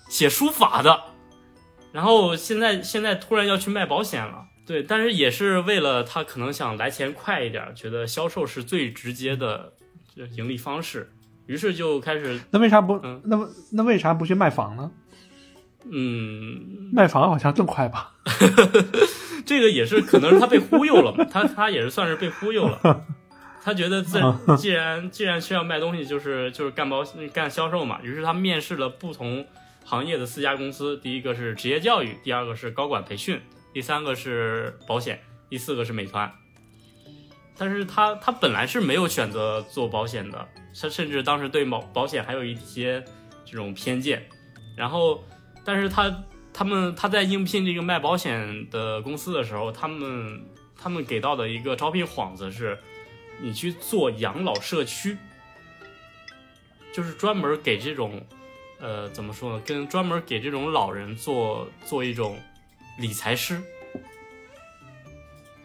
[0.08, 1.02] 写书法的，
[1.92, 4.46] 然后现在现在突然要去卖保险了。
[4.66, 9.74] 对，但是也是为了他可能想来钱快一点，觉得销售是最直接的
[10.34, 11.12] 盈利方式，
[11.44, 12.40] 于是就开始。
[12.50, 12.98] 那为啥不？
[13.02, 14.90] 嗯那么那为啥不去卖房呢？
[15.92, 18.12] 嗯，卖房好像更快吧？
[19.46, 23.04] 这个也是可能是他被忽悠了嘛，他他也是算是被忽悠了。
[23.62, 24.20] 他觉得自
[24.56, 29.44] 既然既然需要卖东西，就是就是干保干销售嘛，于是他面试了不同
[29.84, 33.40] 行业的四家公司，第一个是职业教育，第二个是高管培训。
[33.72, 35.20] 第三个是保险，
[35.50, 36.32] 第四个是美团，
[37.58, 40.48] 但是他他本来是没有选择做保险的，
[40.80, 43.04] 他甚至当时对保保险还有一些
[43.44, 44.26] 这种偏见，
[44.74, 45.22] 然后，
[45.66, 50.40] 但是他他们他在应聘这个卖保险的公司的时候，他们
[50.80, 52.78] 他们给到的一个招聘幌子是，
[53.40, 55.18] 你去做养老社区，
[56.92, 58.24] 就是专门给这种，
[58.80, 62.38] 呃，怎么说呢，跟专门给这种老人做做一种。
[62.98, 63.60] 理财师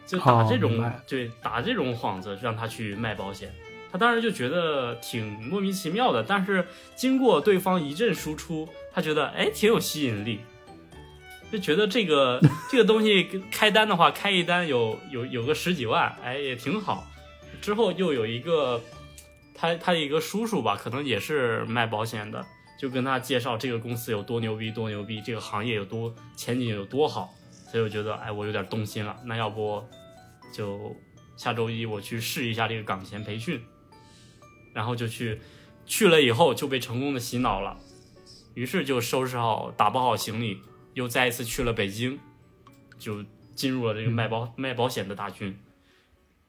[0.06, 3.50] 就打这种对打这种幌子让他去卖保险，
[3.90, 6.22] 他当时就觉得挺莫名其妙的。
[6.22, 10.40] 但是经过对方一阵输出，他觉得哎挺有吸引力，
[11.50, 12.40] 就觉得这个
[12.70, 17.06] 这个东西开单的话，开一单有有有个十几万，哎也挺好。
[17.60, 18.82] 之后又有一个
[19.54, 22.44] 他他的一个叔叔吧，可能也是卖保险的。
[22.78, 27.32] 就跟他介绍这个公司有多牛逼，多牛逼，这个行业有多前景有多好，
[27.70, 29.16] 所以我觉得，哎，我有点动心了。
[29.24, 29.84] 那要不
[30.52, 30.96] 就
[31.36, 33.62] 下周一我去试一下这个岗前培训，
[34.74, 35.40] 然后就去
[35.86, 37.78] 去了以后就被成功的洗脑了，
[38.54, 40.60] 于是就收拾好打包好行李，
[40.94, 42.18] 又再一次去了北京，
[42.98, 43.24] 就
[43.54, 45.58] 进入了这个卖保卖保险的大军。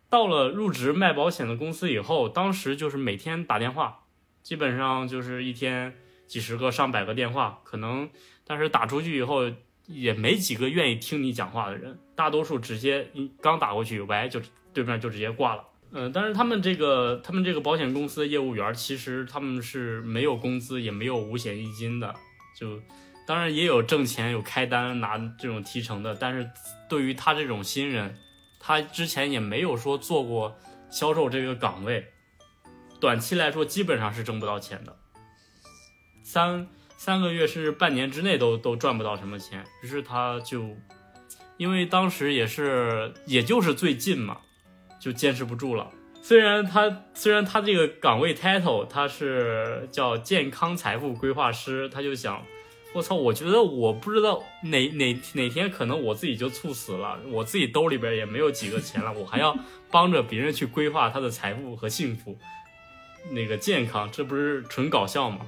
[0.10, 4.06] 到了入职卖保险的公司以后，当时就是每天打电话，
[4.42, 5.96] 基本上就是一天。
[6.26, 8.10] 几十个、上百个电话，可能，
[8.48, 9.52] 但是打出去以后
[9.86, 13.08] 也没几个愿意听你讲话的人，大多数直接
[13.40, 14.42] 刚打过去，喂，就
[14.74, 15.64] 对面就直接挂了。
[15.96, 22.16] 嗯，但是他们这个他们这个保险公司的业务员，其实他们是没有工资，也没有五险一金的，
[22.60, 22.82] 就
[23.28, 26.50] 当然也有挣钱、有开单拿这种提成的，但是
[26.90, 28.18] 对于他这种新人，
[28.60, 30.58] 他之前也没有说做过
[30.90, 32.12] 销售这个岗位，
[33.00, 34.98] 短期来说基本上是挣不到钱的。
[36.24, 36.68] 三
[36.98, 40.76] 三个月甚至半年之内都都赚不到什么钱，于是他就，
[41.58, 44.40] 因为当时也是也就是最近嘛，
[45.04, 45.90] 就坚持不住了。
[46.22, 52.42] 虽然他虽然他这个岗位 title 他是叫健康财富规划师，他就想，
[52.94, 59.54] 我操，我觉得我不知道哪哪哪天可能我自己就猝死了，我自己兜里边也没有几个钱了，我还要
[59.92, 62.38] 帮着别人去规划他的财富和幸福，
[63.30, 65.40] 那个健康，这不是纯搞笑吗？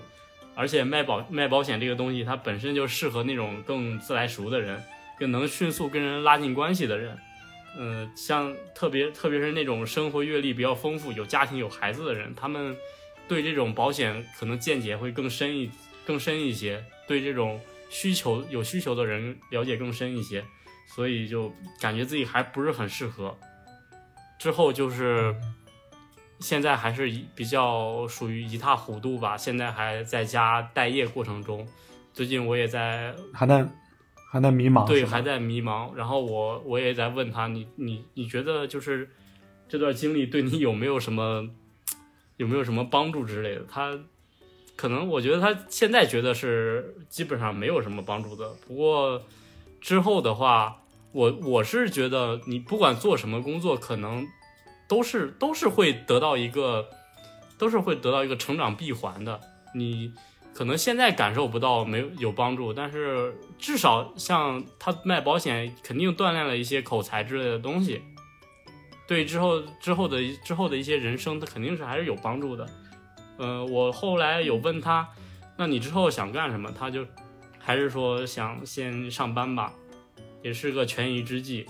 [0.56, 4.84] 而且卖保卖保险这个东西，它本身就适合那种更自来熟的人，
[5.18, 7.18] 更能迅速跟人拉近关系的人。
[7.78, 12.76] 嗯，像特别特别是那种生活阅历比较丰富、有家庭有孩子的人，他们
[13.28, 15.70] 对这种保险可能见解会更深一
[16.06, 17.60] 更深一些，对这种
[17.90, 20.44] 需求有需求的人了解更深一些，
[20.88, 23.38] 所以就感觉自己还不是很适合。
[24.38, 25.36] 之后就是
[26.40, 31.68] 现在还是比较属于一塌糊涂吧，现在还在家待业过程中。
[32.14, 33.68] 最近我也在还在
[34.36, 35.94] 还在迷茫，对，还在迷茫。
[35.96, 39.10] 然后我我也在问他，你你你觉得就是
[39.70, 41.48] 这段经历对你有没有什么
[42.36, 43.62] 有没有什么帮助之类的？
[43.72, 43.98] 他
[44.76, 48.50] 可能我觉得他现在觉得是基本上没有什么帮助的。
[48.68, 49.24] 不过
[49.80, 50.82] 之后的话，
[51.14, 54.28] 我我是觉得你不管做什么工作，可能
[54.90, 56.90] 都是都是会得到一个
[57.58, 59.40] 都是会得到一个成长闭环的。
[59.74, 60.12] 你。
[60.56, 68.02] 可能现在感受不到没有有帮助，但是至少像他卖保险，肯定锻炼了一些口才之类的东西，
[69.06, 72.66] 对之后之后的之后的一些人生，他肯定是还是有帮助的。
[73.38, 75.06] 嗯，我后来有问他，
[75.58, 76.72] 那你之后想干什么？
[76.72, 77.06] 他就
[77.60, 79.74] 还是说想先上班吧，
[80.42, 81.66] 也是个权宜之计，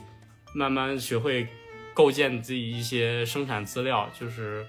[0.54, 1.48] 慢慢学会
[1.96, 4.64] 构建自己一些生产资料，就是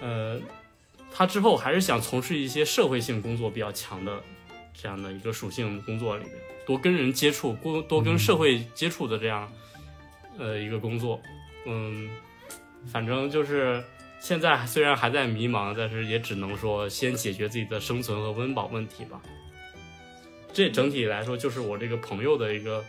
[0.00, 0.40] 呃。
[1.14, 4.22] 他之后还是想从事一些社会性工作比较强的
[4.74, 6.32] 这样的一个属性工作里面，
[6.66, 9.52] 多跟人接触，多多跟社会接触的这样
[10.38, 11.20] 呃一个工作。
[11.66, 12.10] 嗯，
[12.90, 13.84] 反正就是
[14.20, 19.20] 现在虽然还在迷茫，但是也只能说先解决自己的生存和温饱问题吧。
[20.52, 22.84] 这整体来说就是我这个朋友的一个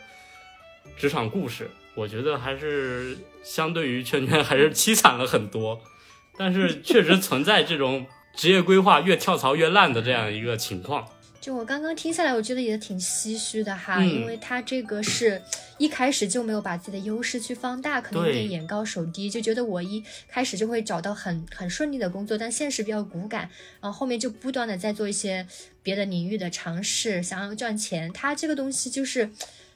[0.97, 5.79] 职场故事，我觉得还是相对于圈圈还是凄惨了很多。
[6.37, 8.05] 但是确实存在这种
[8.35, 11.07] 职业规划越跳槽越烂的这样一个情况。
[11.39, 15.41] 就我刚刚听下来，我觉得也挺唏嘘的哈，因为他这个是
[15.77, 23.49] 一开始就没有把自己的优势去放大，可能有点眼高手低，就觉得我一开始就会找到很很顺利的工作，但现实比较骨感，
[23.81, 25.45] 然后后面就不断的在做一些
[25.81, 28.09] 别的领域的尝试，想要赚钱。
[28.13, 29.29] 他这个东西就是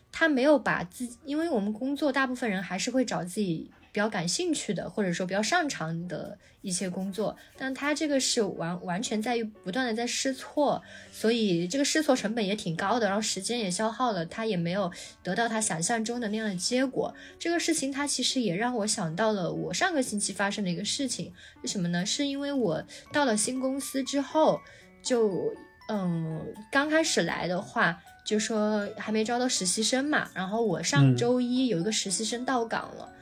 [0.09, 3.69] 他没有把自己，因为我们工作大部分人还是会找自己。
[3.97, 14.91] 比较感兴趣的，或者说比较擅长的一些工作，但他这个是完完全在于不断的在试错，所以这个试错成本也挺高的，然后时间也消耗了，他也没有
[15.23, 17.11] 得到他想象中的那样的结果。
[17.39, 21.33] 这个事情他其实也让我想到了我上个星期发生的一个事情，
[21.63, 22.05] 是什么呢？
[22.05, 24.61] 是因为我到了新公司之后，
[25.01, 25.51] 就
[25.89, 33.13] 嗯刚开始来的话，就说还没招到实习生嘛，然后我上周一有一个实习生到岗了。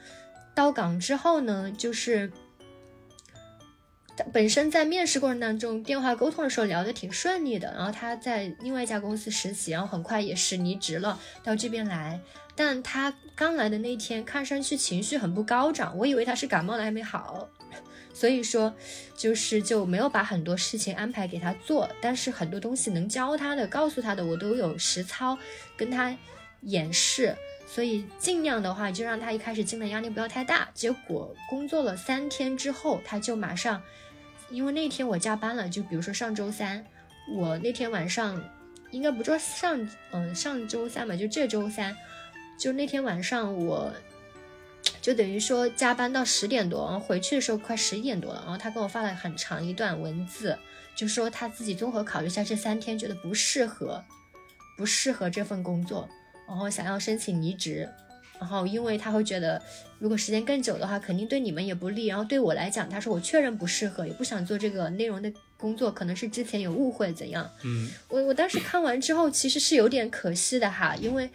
[0.56, 2.32] 到岗之后呢，就是
[4.16, 7.74] 他本身在面试过程当中，电话沟通的时候聊得挺顺利的。
[7.76, 12.18] 然后他在另外一家公司实习，然后很快也是离职了，到这边来。
[12.54, 17.50] 但他刚来的那天，看上去情绪很不高涨，我以为他是感冒了还没好，
[18.14, 18.74] 所以说
[19.14, 21.86] 就是就没有把很多事情安排给他做。
[22.00, 25.36] 但是很多东西能教他的、告诉他的，我都有实操
[25.76, 26.16] 跟他
[26.62, 27.36] 演示。
[27.66, 30.68] 所以尽量的话，就让他一开始进的压力不要太大。
[30.72, 33.82] 结果工作了三天之后，他就马上，
[34.50, 36.86] 因为那天我加班了，就比如说上周三，
[37.34, 38.40] 我那天晚上，
[38.92, 41.94] 应该不说上，嗯，上周三嘛，就这周三，
[42.56, 43.92] 就那天晚上，我
[45.02, 50.56] 就等于说加班到十点多，然后回去的时候快十一点多了，然后他跟我发了很长一段文字，
[50.94, 54.02] 就说他自己综合考虑一下这三天，觉得不适合，
[54.78, 56.08] 不适合这份工作。
[56.46, 57.88] 然后想要申请离职，
[58.38, 59.60] 然后因为他会觉得，
[59.98, 62.06] 如果时间更久的话，肯定对你们也不利。
[62.06, 67.50] 然后对我来讲，他说我确认不适合，也不想做这个内容的工作，可能是之前有误会怎样？
[67.64, 71.30] 嗯，我我当时看完之后，其实是有点可惜的哈，因为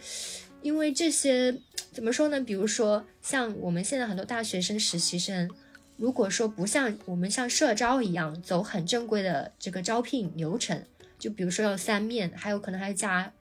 [0.61, 1.53] 因为这些
[1.91, 2.39] 怎么说呢？
[2.39, 5.49] 比如说像我们现在很多大学生、实习生，
[5.97, 10.85] 如果说不像我们像社招一样走很正规的这个招聘流程，
[11.17, 13.33] 就比如说要三面，还有可能还要加。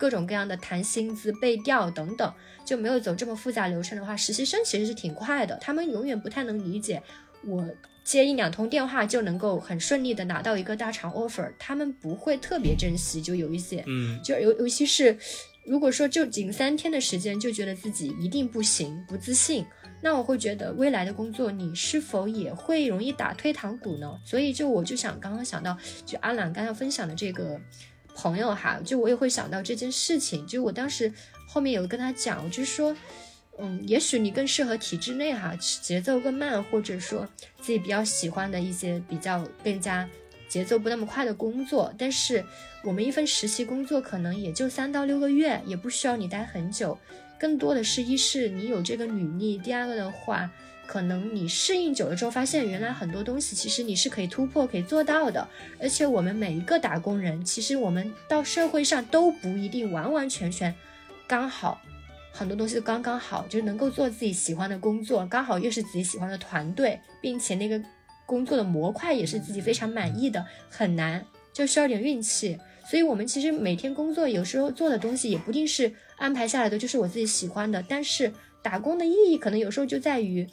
[0.00, 2.32] 各种各样的谈薪资、背调等等，
[2.64, 5.54] 就没有走这么复杂流程的话，实习生其实是挺快的。
[5.60, 7.02] 他们永远不太能理解，
[7.44, 7.68] 我
[8.02, 13.20] 接一两通电话就能够很顺利的拿到一个大厂 offer，他们不会特别珍惜。
[13.20, 15.18] 就有一些，嗯，就尤尤其是
[15.66, 19.66] 如果说就仅三天的时间就觉得自己一定不行、不自信，
[20.00, 24.18] 那我会觉得未来的工作你是否也会容易打退堂鼓呢？
[24.24, 25.76] 所以就我就想刚刚想到，
[26.06, 27.60] 就阿朗刚刚分享的这个。
[28.20, 30.46] 朋友哈，就我也会想到这件事情。
[30.46, 31.10] 就我当时
[31.46, 32.94] 后面有跟他讲，我就说，
[33.58, 37.26] 嗯，也许你更适合体制内哈，节奏更慢，或者说
[37.62, 40.06] 自己比较喜欢的一些比较更加
[40.50, 41.90] 节奏不那么快的工作。
[41.96, 42.44] 但是
[42.84, 46.98] 我们一份实习工作可能也就三到六个月，也不需要你待很久，
[47.38, 50.50] 更多的是一是你有这个履历，第二个的话。
[50.90, 55.46] 可能你适应久了之后，发现原来很多东西其实你是可以突破、可以做到的。
[55.78, 60.74] 而且我们每一个打工人，其实我们到社会上都不一定完完全全
[61.28, 61.80] 刚好，
[62.32, 67.80] 很多东西都刚刚好，就是能够做自己喜欢的工作，刚好又是自己喜欢的团队，并且那个
[68.26, 72.58] 工作的模块也是自己非常满意的，很难，就需要点运气。
[72.84, 77.80] 所以，我们其实每天工作有时候做的东西也不一定是安排下来的，就是我自己喜欢的。
[77.88, 80.44] 但是打工的意义可能有时候就在于。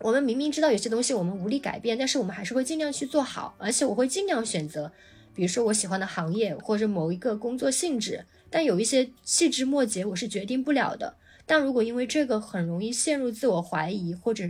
[0.00, 4.92] 我们明明知道有些东西我们无力改变，但是我们还是会尽量去做好，而且我会尽量选择，
[5.34, 8.24] 比如说我喜欢的行业或者某一个工作性质。
[8.48, 11.16] 但有一些细枝末节我是决定不了的。
[11.46, 14.44] 但如果因为这个很容易陷入自我怀疑，或者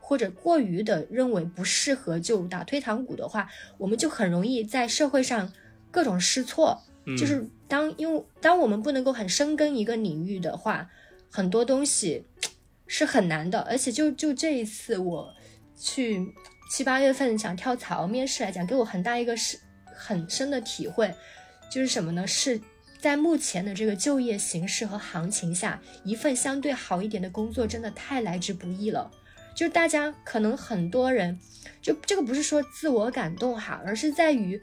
[0.00, 3.48] 或者过于的认为不适合就打退堂鼓的话，
[3.78, 5.52] 我们就很容易在社会上
[5.90, 6.82] 各种试错。
[7.16, 10.90] 就是当因为当我们不能够很深耕一个领域的话，
[11.30, 12.24] 很多东西。
[12.86, 15.34] 是很难的，而且就就这一次我
[15.76, 16.34] 去
[16.70, 21.14] 七八月份想跳槽面试来讲，给我很大一个是很深的体会，
[21.70, 22.26] 就是什么呢？
[22.26, 22.60] 是
[23.00, 29.10] 在目前的这个就业形势和行情下，一份相对好一点的工作真的太来之不易了。
[29.54, 31.38] 就大家可能很多人，
[31.80, 34.60] 就这个不是说自我感动哈，而是在于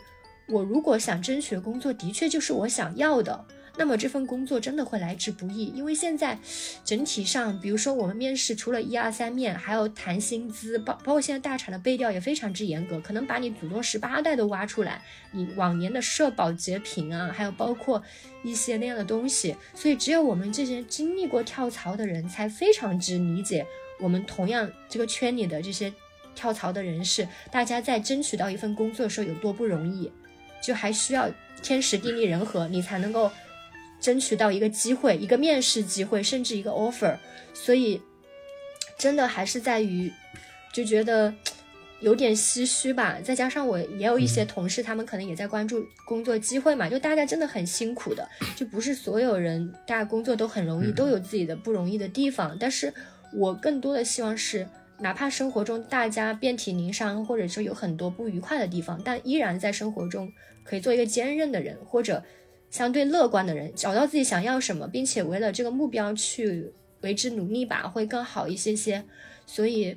[0.47, 3.45] 我如果想争取的工作的确就是我想要的。
[3.75, 6.37] 那么这份工作真的会来之不易，因为现在
[6.85, 15.01] 整体上，比如说我们面试除了一二三面，还有谈薪资，包包括现在大厂的背调也非常之严格，可能把你祖宗十八代都挖出来，
[15.31, 18.03] 你往年的社保截屏啊，还有包括
[18.43, 23.65] 一些那样的东西，所以只有我们这些经历过跳槽的人才非常之理解
[23.99, 25.91] 我们同样这个圈里的这些
[26.35, 30.11] 跳槽的人士，大家在争取到一份工作的时候有多不容易，
[30.61, 31.27] 就还需要
[31.63, 33.31] 天时地利人和，你才能够。
[34.03, 37.15] 争取到一个机会，一个面试机会，甚至一个 offer，
[37.53, 38.01] 所以
[38.97, 40.11] 真的还是在于，
[40.73, 41.33] 就觉得
[42.01, 43.17] 有点唏嘘吧。
[43.23, 48.27] 再加上我也有一些同事，他们可能也在关注工作机会嘛，就大家真的很辛苦的，
[48.57, 52.57] 就不是所有人大家工作都很容易，都有自己的不容易的地方。
[52.59, 52.93] 但是
[53.33, 54.67] 我更多的希望是，
[54.99, 60.29] 哪怕生活中大家遍体鳞伤，或者说有很多不愉快的地方，但依然在生活中
[60.65, 62.21] 可以做一个坚韧的人，或者。
[62.73, 69.05] 相对乐观的人，找到自己想要什么，并且为了这个目标去为之努力吧，会更好一些些。
[69.45, 69.95] 所以，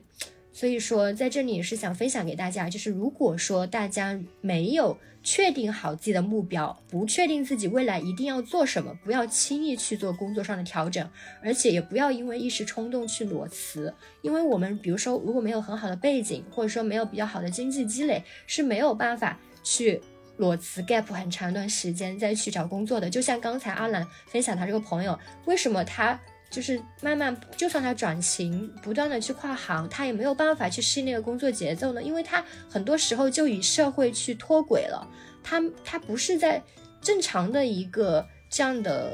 [0.53, 11.09] 所以说在这里也是想分享给大家，就是如果说大家没有确定好自己的目标，不确定自己未来一定要做什么，不要轻易去做工作上的调整，
[11.43, 13.91] 而且也不要因为一时冲动去裸辞。
[14.21, 19.99] 因为我们比如说如果没有很好的背景，或者说没有比较好的经济积累，是没有办法去。
[20.37, 26.19] 裸辞 gap 很长一段时间再去找工作的，就像刚才阿兰分享他这个朋友，为什么他
[26.51, 32.03] 就是慢慢，就算他转型，不断的去跨行，他也没有办法去适应那个工作节奏呢？
[32.03, 35.07] 因为他很多时候就与社会去脱轨了，
[35.43, 36.63] 他他不是在
[37.01, 39.13] 正常的一个这样的，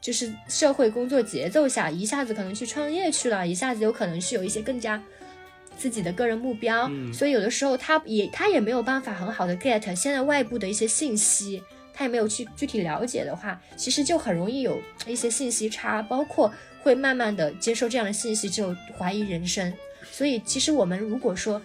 [0.00, 5.02] 就是社会工作节奏下，一下子可能去创业去了，一下子有可能是有一些更加。
[5.80, 11.62] 自己的个人目标，所以有的时候他也他也没有办法很好的 get 现在外部的一些信息，
[11.94, 16.52] 他也没有去具体了解的话，其实就很容易有一些信息差，包括
[16.82, 19.72] 会慢慢的接受这样的信息就怀疑人生。
[20.12, 21.58] 所以其实我们如果说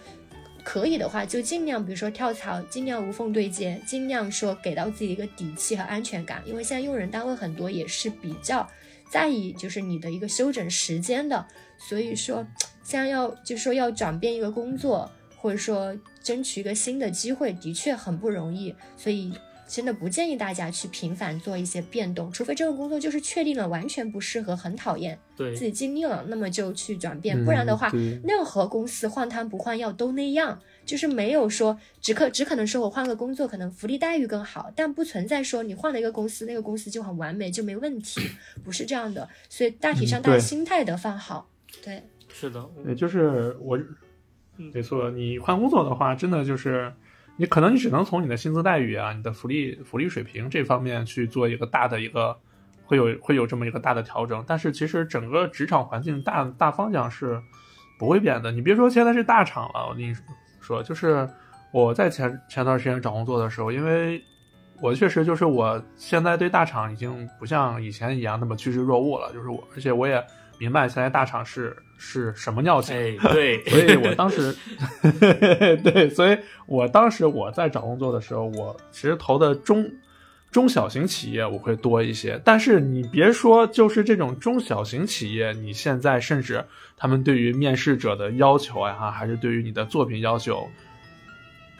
[0.63, 8.65] 可以的话，就尽量比如说跳槽，尽量无缝对接，尽量说给到自己一个底气和安全感，因为现在用人单位很多也是比较
[9.09, 11.45] 在意就是你的一个休整时间的，
[11.77, 12.47] 所以说。
[12.85, 18.73] 像要就是说要转变一个工作，或者说争取一个新的机会，的确很不容易。
[18.95, 19.33] 所以
[19.67, 27.43] 真的不建议大家去频繁做一些变动，除非这个工作就是确定了完全不适合，很讨厌，对自己尽力了，那么就去转变。
[27.43, 27.91] 不然的话，
[28.23, 38.21] 任何公司换汤不换药都那样，就是没有说只可只可能说我换个工作，可能福利待遇更好，但不存在说你换了一个公司，那个公司就很完美就没问题，
[38.63, 39.27] 不是这样的。
[39.49, 41.49] 所以大体上大家心态得放好，
[41.83, 42.03] 对。
[42.37, 43.79] 是的，也就是我，
[44.73, 45.09] 没错。
[45.09, 46.91] 你换工作的话，真的就是
[47.37, 52.37] 你可能你只能从你的薪资待遇啊、你的福利福利水平这方面去做一个大的一个
[52.83, 54.43] 会有会有这么一个大的调整。
[54.45, 57.41] 但是其实整个职场环境大大方向是
[57.97, 58.51] 不会变的。
[58.51, 60.13] 你别说现在是大厂了，我跟你
[60.59, 61.25] 说，就是
[61.71, 64.21] 我在前前段时间找工作的时候，因为
[64.81, 70.21] 我确实就是我现在对大厂已经不像以前一样那么趋之若鹜了，就是我，而且我也。
[70.57, 73.17] 明白现在大厂是是什么尿性？
[73.33, 74.55] 对，所以我当时，
[75.83, 79.89] 对，所以我当时我在找工作的时候，我其实投的中
[80.51, 86.63] 中小型企业我会多一些，但是你别说，就是这种中小型企业，你现在甚至
[86.95, 90.67] 他们对于面试者的要求呀，还是对于你的作品要求，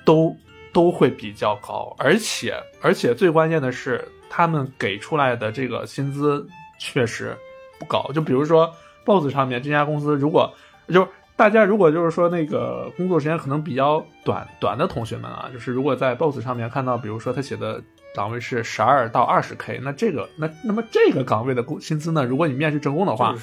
[0.03, 0.35] 都
[0.73, 6.45] 都会比较高，而且而且最关键的是，他们给出来的这个薪资
[6.77, 7.33] 确实
[7.79, 8.11] 不高。
[8.13, 8.69] 就比如说
[9.05, 10.53] BOSS 上面这家公司，如果
[10.87, 17.81] 就是大家如果就是说那个工作时间可能比较短短的同学们啊，就是如果在 BOSS 上面看到，比如说他写的。
[18.15, 22.23] 岗位是十二到二十 K，那这个那那么这个岗位的工薪资呢？
[22.23, 23.35] 如果你面试成功的话，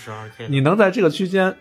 [0.49, 1.55] 你能在这个区间，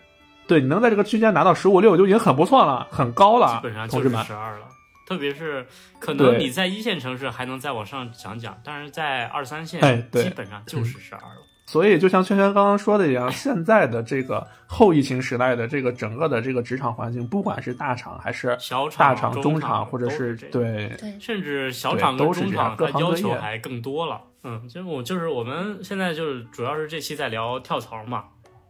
[0.46, 3.56] 对你能在这个区间拿到十五六就已经很不错了，很高了。
[3.56, 4.66] 基本上就是十二了，
[5.06, 5.66] 特别是
[5.98, 11.42] 可能你在一线城市还能再往上讲讲，但是在二三线，基本上就是十二了。
[11.72, 24.20] 所以，就像圈圈刚刚说的一样，现在的这个后疫情时代的这个整个的这个职场环境，不管是大厂还是小厂大厂、中厂，或者是对，甚至小厂跟中厂，它要求还更多了。
[24.42, 28.24] 嗯，就我就是我们现在就是主要是这期在聊跳槽嘛，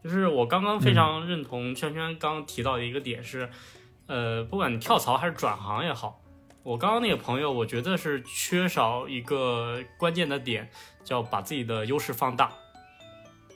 [0.05, 3.49] 就是我刚刚非常认同圈圈刚提到的一个点是，
[4.07, 6.21] 呃，不管你跳槽还是转行也好，
[6.63, 10.71] 我刚刚那个朋友，我觉得是缺少一个关键的点，
[11.03, 12.49] 叫把自己的优势放大。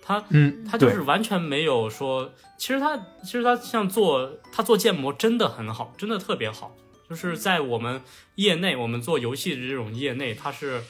[0.07, 6.77] 他嗯，他就是完全没有说，其实他其实他像做他做建模真的很好，真的特别好。
[7.11, 8.01] 就是在我们
[8.37, 10.81] 业内，我们做游戏的这种业内，他是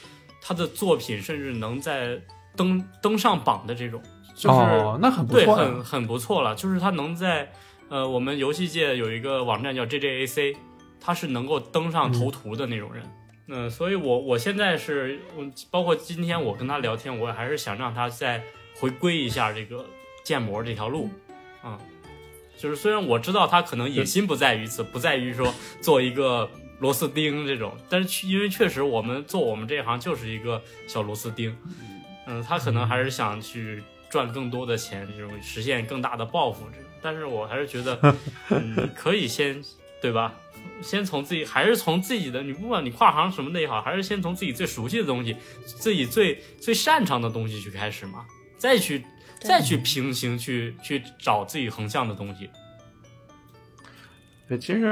[0.42, 2.20] 他的作品甚至能在
[2.54, 4.02] 登登上榜的这种，
[4.34, 4.58] 就是
[5.00, 6.54] 那很对，很很不错了。
[6.54, 7.50] 就是他能在
[7.88, 10.56] 呃我们游戏界有一个网站叫 JJAC，
[11.00, 13.02] 他是能够登上头图的那种人。
[13.48, 15.20] 嗯，所以我我现在是，
[15.70, 18.42] 包括今天我跟他聊天，我还是想让他在。
[18.78, 19.86] 回归一下这个
[20.24, 21.10] 建模这条路，
[21.64, 21.78] 嗯，
[22.58, 26.48] 就是虽然我知道他可能野心不在于此，不在于说做一个
[26.78, 31.56] 螺丝钉这种，但是因为确实我们做我们这一行就是一个小螺丝钉，
[32.26, 36.66] 嗯，他可能还是想去赚更多的钱，这种实现更大的抱负，
[37.00, 38.16] 但是我还是觉得，
[38.50, 39.62] 嗯，可以先
[40.02, 40.34] 对吧？
[40.82, 48.26] 先从自己，还是从自己的，你不管你跨行什么的也好，还是先从自己最熟悉的东西，自己最最擅长的东西去开始嘛。
[48.66, 49.04] 再去，
[49.38, 52.50] 再去平行去去找自己横向的东西。
[54.48, 54.82] 对，其实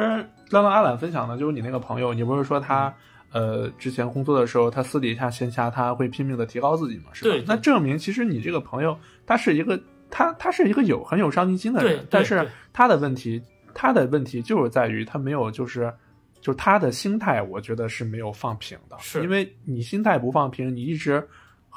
[0.49, 2.95] 刚刚阿懒分享的就是你那个朋友，你不是说他
[3.33, 7.07] 呃之前工作的时候，他私底下线下他会拼命的提高自己嘛？
[7.13, 7.45] 是吧？
[7.49, 8.97] 那证明其实你这个朋友
[9.27, 13.43] 他是一个他他是一个有很有上进心的人，但是他的问题
[13.75, 15.93] 他的问题就是在于他没有就是
[16.41, 21.27] 就是他的心态，我觉得是没有放平的，是因为你心态不放平，你一直。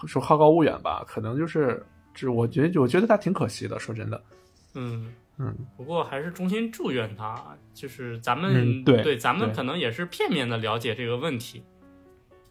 [0.06, 1.84] 说好高骛远吧，可能就是，
[2.14, 3.80] 就我觉得，我觉得他挺可惜的。
[3.80, 4.22] 说真的，
[4.76, 7.42] 嗯嗯，不过还是衷心祝愿他。
[7.74, 11.64] 就是咱们对对，咱们可能也是片面的了解这个问题，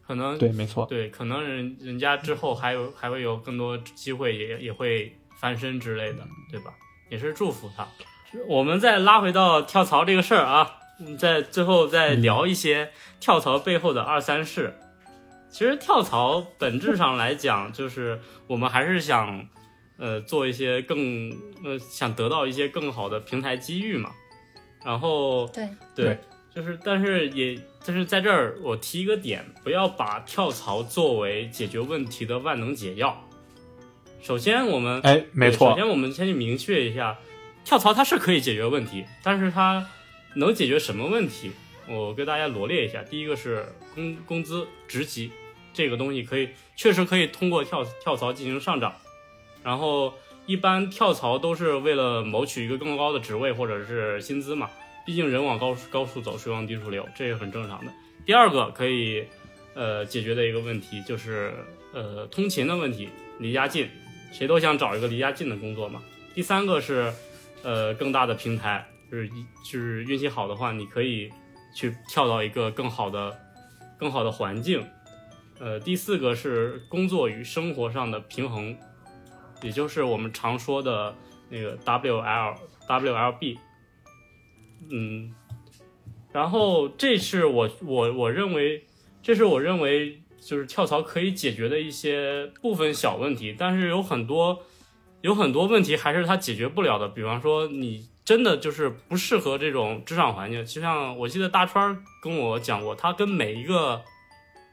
[0.07, 6.73] 可能对，没错，对，可能人人家之后还有还会有更多机会，也也会翻身之类的，对吧？
[7.11, 7.87] 也是祝福他。
[8.49, 10.79] 我们再拉回到跳槽这个事儿啊，
[11.19, 14.75] 再最后再聊一些跳槽背后的二三事。
[15.57, 19.49] 其实跳槽本质上来讲，就是我们还是想，
[19.97, 21.31] 呃，做一些更
[21.65, 24.13] 呃，想得到一些更好的平台机遇嘛。
[24.85, 26.19] 然后对对，
[26.55, 33.27] 就是但是也就是在这儿我提一个点，不要把跳槽作为解决问题的万能解药。
[34.21, 35.71] 首先我们哎，没错。
[35.71, 37.17] 首先我们先去明确一下，
[37.65, 39.89] 跳槽它是可以解决问题，但是它
[40.35, 41.51] 能解决什么问题？
[41.89, 43.65] 我给大家罗列一下，第一个是
[43.95, 45.33] 工工资职级。
[45.77, 48.95] 这个东西可以确实可以通过跳跳槽进行上涨，
[49.63, 50.15] 然后
[50.47, 54.71] 一般跳槽都是为了谋取一个更高的职位或者是薪资嘛，
[55.05, 57.93] 毕竟人往高高处走，水往低处流，这也很正常的。
[58.25, 59.23] 第二个可以
[59.75, 61.53] 呃解决的一个问题就是
[61.93, 63.87] 呃通勤的问题，离家近，
[64.33, 66.03] 谁都想找一个离家近的工作嘛。
[66.35, 67.13] 第三个是
[67.63, 71.31] 呃更大的平台，就是就是运气好的话，你可以
[71.77, 73.39] 去跳到一个更好的
[73.99, 74.83] 更好的环境。
[75.59, 78.77] 呃，第四个是工作与生活上的平衡，
[79.63, 81.15] 也就是我们常说的
[81.49, 82.55] 那个 W L
[82.87, 83.59] W L B。
[84.91, 85.35] 嗯，
[86.31, 88.85] 然后这是我我我认为，
[89.23, 94.63] 这是我认为就是跳槽可以解决的一些部分小问题，但是有很多
[95.23, 97.09] 有很多问题还是它解决不了的。
[97.09, 104.03] 比方说，你真的就是不适合这种职场环境，就像我记得大川跟我讲过，他跟每一个。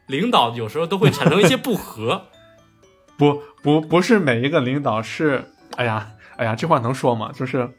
[0.08, 2.26] 领导有时候都会产生一些不和，
[3.18, 5.44] 不不不是每一个领导是，
[5.76, 7.32] 哎呀哎呀，这话能说吗？
[7.34, 7.70] 就是，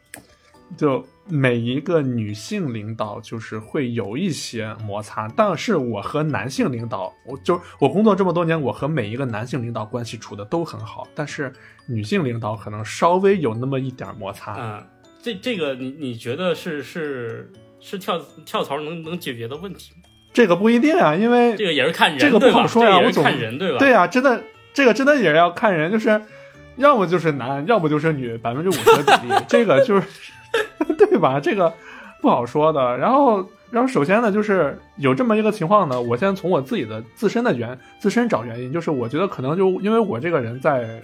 [0.76, 11.52] 就每一个女性领导就是会有一些摩擦，但是我和男性领导，我就我工作这么多年，我和每一个男性领导关系处的都很好，但是
[11.86, 14.56] 女性领导可能稍微有那么一点摩擦。
[14.58, 14.86] 嗯，
[15.22, 20.03] 这这个你你觉得是是是跳跳槽能能解决的问题吗？
[20.34, 23.78] 这个不一定啊，因为这个也是看人，这个不好说呀，我总看人对吧？
[23.78, 24.42] 对啊，真的
[24.74, 26.20] 这个真的也是要看人，就是
[26.76, 30.06] 要么就是男，要么就是女，百分之五十的比例， 这个就是。
[30.96, 31.40] 对吧？
[31.40, 31.72] 这个
[32.20, 32.96] 不好说的。
[32.96, 36.00] 然后，然后首先呢，就是有这么一个情况呢。
[36.00, 41.02] 我先从我自己的自身的原自身找原因，就是我觉得可能就因为我这个人在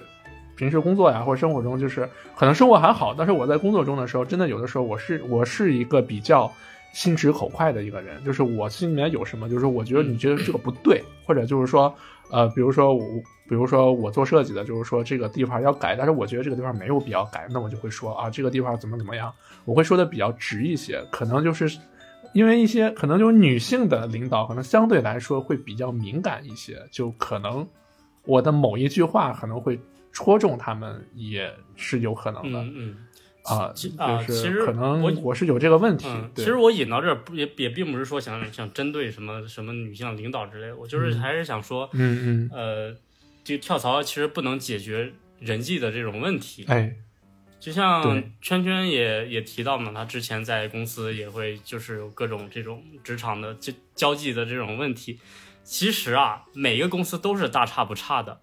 [0.54, 6.48] 平时工作呀或者生活中，就是可能生活还好，但是我在工作中的时候，真的有的时候我是我是一个比较
[6.92, 11.94] 心直口快的一个人，就是我心里面有什么，就是我觉得你觉得这个不对， 或者就是说。
[12.32, 13.02] 呃，比如说我，
[13.48, 19.34] 比如说我做设计的，就是说这个地方要改，但是我觉得这个地方没有必要改，那我就会说啊，这个地方怎么怎么样，
[19.64, 21.04] 我会说的比较直一些。
[21.10, 21.68] 可能就是
[22.32, 27.66] 因为一些可能就是女性的领导，可能相对来说会比较敏感一些，就可能
[28.26, 29.76] 我的某一句话可能会
[30.12, 32.60] 戳中他们，也是有可能的。
[32.62, 32.96] 嗯嗯。
[33.44, 36.06] 啊，啊，其实可能我我是有这个问题。
[36.36, 42.96] 其实我引到这儿也也并不是说想想针对什么什么女性领导之类，我就是还是想说，嗯嗯，呃，
[43.42, 46.64] 就跳槽其实不能解决人际的这种问题。
[46.68, 46.94] 哎，
[47.58, 55.18] 就像圈圈也也提到嘛，他之前在公司也会就是有各种这种职场的交交际的这种问题。
[55.64, 58.40] 其实啊，每一个公司都是大差不差的，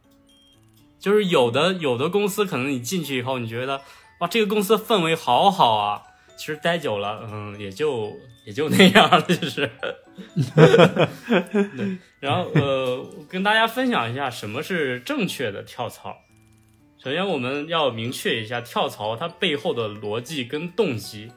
[0.99, 3.82] 就是有的有的公司可能你进去以后，你觉得。
[4.19, 6.02] 哇，这个公司氛围好好啊！
[6.35, 8.15] 其实待久了，嗯，也就
[8.45, 9.69] 也就那样了，就是。
[10.56, 16.15] 对，然后呃，跟大家分享一下什么是正确的跳槽。
[16.98, 21.31] 首先，我们要明确一下跳槽它背后的逻辑跟动机。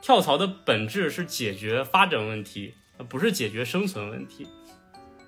[0.00, 4.46] 跳槽的本质是解决发展问题，而不是解决生存问题。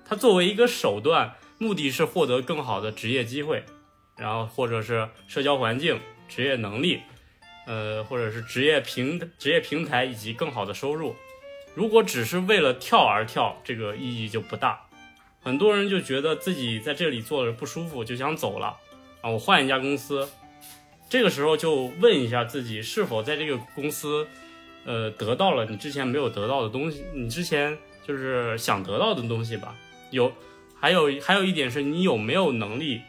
[0.03, 3.63] 它作为一个手段，目的是获得更好的职业机会，
[4.17, 5.99] 然后或者是社交环境。
[6.27, 7.01] 职业能力，
[7.67, 11.15] 呃，或者是职业平职业平台以及更好的收入。
[11.73, 14.81] 如果只是为了跳而跳，这个意义就不大。
[15.41, 18.77] 很多人就觉得自己在这里做着不舒服，就想走了
[19.21, 20.27] 啊，我换一家公司。
[21.07, 24.27] 这个时候就问一下自己，是否在这个公司，
[24.85, 27.77] 呃，得到了你之前没有得到的东西，你之前
[28.07, 29.75] 就是想得到的东西吧？
[30.09, 30.33] 有，
[30.79, 33.01] 还有还有一点是你有没有能力，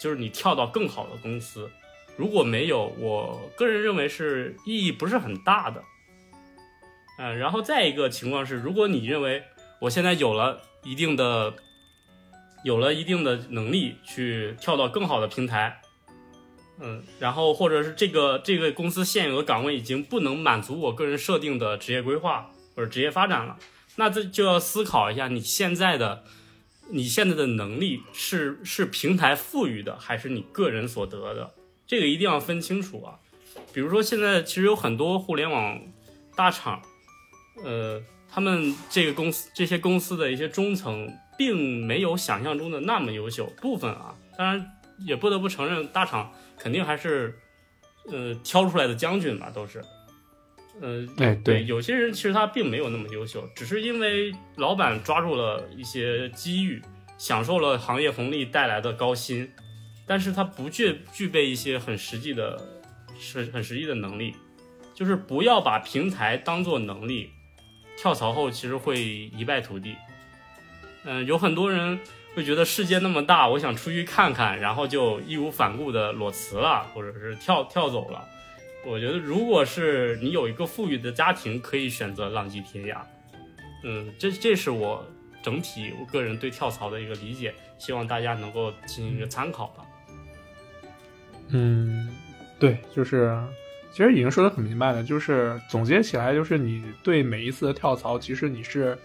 [0.00, 1.70] 就是你跳到更好的公司。
[2.16, 5.82] 如果没有，我个人认为是意义不是很大的。
[7.18, 9.42] 嗯，然后再一个情况是，如果你认为
[9.80, 11.54] 我现在有了一定的，
[12.64, 15.80] 有了一定的能力去跳到更好的平台，
[16.78, 23.58] 嗯，然后或者是这个这个公司现有的岗位已经不能满足我个人设定的职业规划或者职业发展了，
[23.96, 26.24] 那这就要思考一下你现在的
[26.90, 31.54] 你现在的能力是是平台赋予的，还是你个人所得的。
[31.86, 33.18] 这个一定要分清楚啊！
[33.72, 35.80] 比如说，现在其实有很多互联网
[36.34, 36.82] 大厂，
[37.62, 43.46] 呃，他们这个公司这些公司的一些中层，并没有想象中的那么优秀。
[43.60, 47.38] 部分啊，当然也不得不承认，大厂肯定还是
[48.10, 49.82] 呃挑出来的将军吧，都是。
[50.80, 56.82] 呃，哎，对，有些人其实他并没有那么优秀，只是因为老板抓住了一些机遇，
[57.16, 59.50] 享受了行业红利带来的高薪。
[60.06, 62.60] 但是他不具具备一些很实际的、
[63.18, 64.34] 是很实际的能力，
[64.94, 67.30] 就是不要把平台当做能力，
[67.96, 69.96] 跳槽后其实会一败涂地。
[71.04, 71.98] 嗯，有很多人
[72.34, 78.24] 会觉得世界那么大，我想出去看看，然后就义无反顾的裸辞了，或者是跳跳走了。
[78.84, 82.98] 我觉得，如果是你有一个富裕的家庭，可以选择浪迹天涯。
[83.82, 85.04] 嗯，这这是我
[85.42, 89.84] 整体我个人对跳槽的一个理解，希望大家能够进行一个参考吧。
[91.48, 92.08] 嗯，
[92.58, 93.38] 对，就是，
[93.92, 98.98] 其实已经说的很明白了，就是总结起来，就是你对每一次的跳槽，其实你是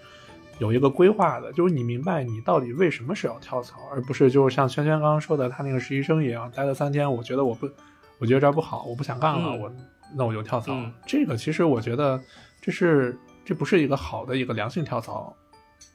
[0.59, 7.69] 有一个规划的，就是你明白你到底为什么是要跳槽，而不是就是像圈圈刚刚说的，他那个实习生一样，待了三天，我觉得我不，
[8.17, 9.71] 我觉得这儿不好，我不想干了，我
[10.15, 10.75] 那我就跳槽。
[11.05, 12.19] 这个其实我觉得
[12.59, 13.15] 这是
[13.45, 15.35] 这不是一个好的一个良性跳槽。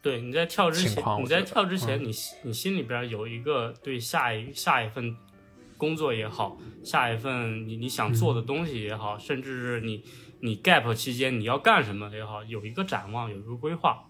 [0.01, 2.10] 对，你在跳之前，你在跳之前，你
[2.44, 5.16] 你心里边有一个对下一下一份。
[5.77, 10.03] 工作也好，下一份你你想做的东西也好，甚至是你
[10.40, 14.05] 你 gap 期间你要干什么也好，有一个展望，有一个规划。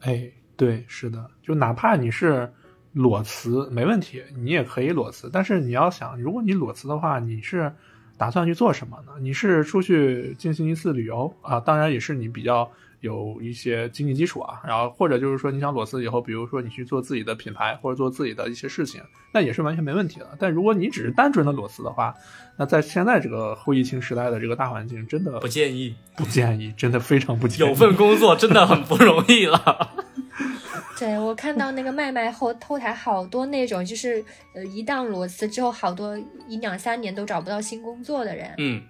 [0.00, 2.52] 哎，对，是的，就哪怕你是
[2.92, 5.28] 裸辞没问题，你也可以裸辞。
[5.32, 7.72] 但是你要想，如果你裸辞的话，你是
[8.16, 9.12] 打算去做什么呢？
[9.20, 11.60] 你是出去进行一次旅游啊？
[11.60, 19.00] 当然也是你比较有一些经济基础啊，然后或者就是说你想裸辞以后，比如说你去做自己的品牌或者做自己的一些事情，
[19.32, 20.36] 那也是完全没问题的。
[20.38, 22.14] 但如果你只是单纯的裸辞的话，
[22.56, 27.70] 那在现在这个后疫情时代的这个大环境，真的不建议，不建议，真的非常不建议。
[27.70, 29.90] 有份工作真的很不容易了。
[30.98, 34.24] 对我看到那个麦麦后后台好多那种，就是
[34.54, 36.16] 呃，一旦裸辞之后，好多
[36.48, 38.54] 一两三年都找不到新工作的人。
[38.56, 38.82] 嗯，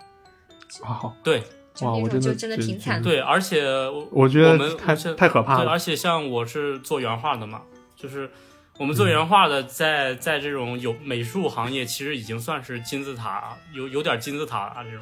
[0.84, 1.42] 哦，对，
[1.82, 3.02] 哇，我真就真的挺惨。
[3.02, 5.70] 对，而且我我觉得太太可怕了。
[5.70, 7.62] 而且像我是做原画的嘛，
[7.96, 8.30] 就是
[8.78, 15.00] 我们做原画的，在在这种有美术行业，其实已经算是金字塔，有有点金字塔啊这种。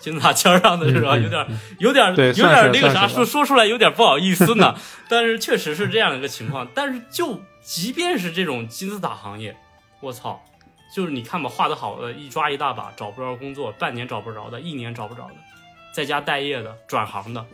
[0.00, 1.16] 金字塔尖上的是吧？
[1.16, 1.46] 有点，
[1.78, 4.74] 有点，有点那个啥，说说出来有点不好意思呢。
[5.08, 6.68] 但是确实是这样一个情况。
[6.74, 9.56] 但是就即便是这种金字塔行业，
[10.00, 10.42] 我操，
[10.94, 15.34] 就是你看吧，画的好的一抓一大把，找不着工作，半年找不着的，一年找不着的，
[15.94, 17.46] 在家待业的，转行的，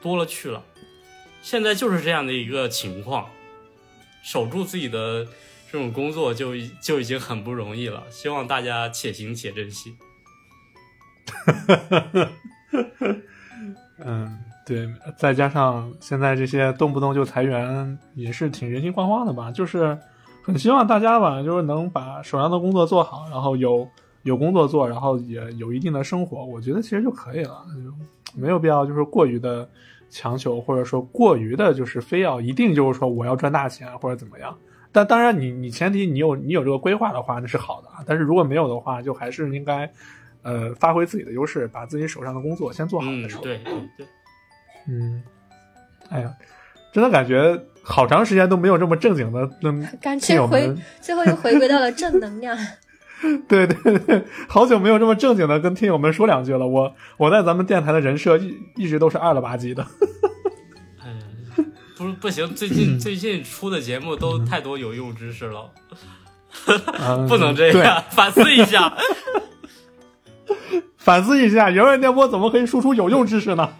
[0.00, 0.62] 多了去了。
[1.42, 3.28] 现在就是这样的一个情况，
[4.22, 5.26] 守住自己的
[5.70, 8.02] 这种工作就就已经很不容易了。
[8.08, 9.94] 希望大家且行且珍惜。
[14.02, 14.88] 嗯，对，
[15.18, 19.52] 再加上现在这些动不动就裁员，也是挺人心惶惶的吧？
[19.52, 19.98] 就是
[20.42, 23.86] 很希望大家吧，就是能把手上的工作做好，然后有
[24.22, 27.64] 有工作做，然后也有一定的生活，我觉得其实就可以了，
[28.34, 29.68] 没有必要就是过于的
[30.10, 34.56] 强求，或者说过于的就是非要一定就是说我要赚大钱或者怎么样。
[34.90, 38.04] 但当然，你你前提你有你有这个规划的话，那是好的啊。
[38.06, 39.90] 但是如果没有的话，就还是应该。
[40.44, 43.40] 呃，发挥自己的优势，把自己手上的工作先做好再说。
[43.42, 44.06] 对对对，
[44.88, 45.22] 嗯，
[46.08, 46.34] 哎呀，
[46.92, 52.58] 真的感觉好长时间都没有这么正经的跟感觉回最后又回归到了正能量。
[53.48, 56.66] 对对对，好久没有这么正经的跟听友们说两句了。
[56.66, 59.86] 我我在咱们电台的人设一一直都是二了吧唧的。
[61.00, 61.16] 哎，
[61.96, 65.70] 不不行，最近最近出的节目都太多有用知识了，
[67.28, 68.92] 不能这样，反思一下。
[70.98, 73.72] 反思一下，遥远电波怎么可以输出有用知识呢？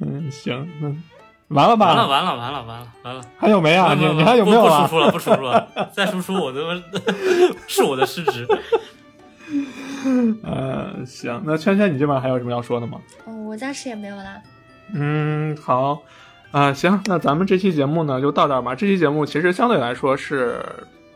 [0.00, 1.02] 嗯，行，嗯，
[1.50, 1.86] 完了吧？
[1.86, 3.22] 完了，完了，完了，完了，完了。
[3.38, 3.94] 还有没啊？
[3.94, 4.82] 你你还有没有啊？
[4.82, 6.60] 不输出了，不输出了，再输出我都
[7.68, 8.46] 是我的失职。
[10.42, 12.98] 呃，行，那圈圈，你这边还有什么要说的吗？
[13.26, 14.40] 哦，我暂时也没有啦。
[14.94, 16.00] 嗯，好，
[16.50, 18.74] 啊，行，那咱们这期节目呢就到这儿吧。
[18.74, 20.64] 这期节目其实相对来说是。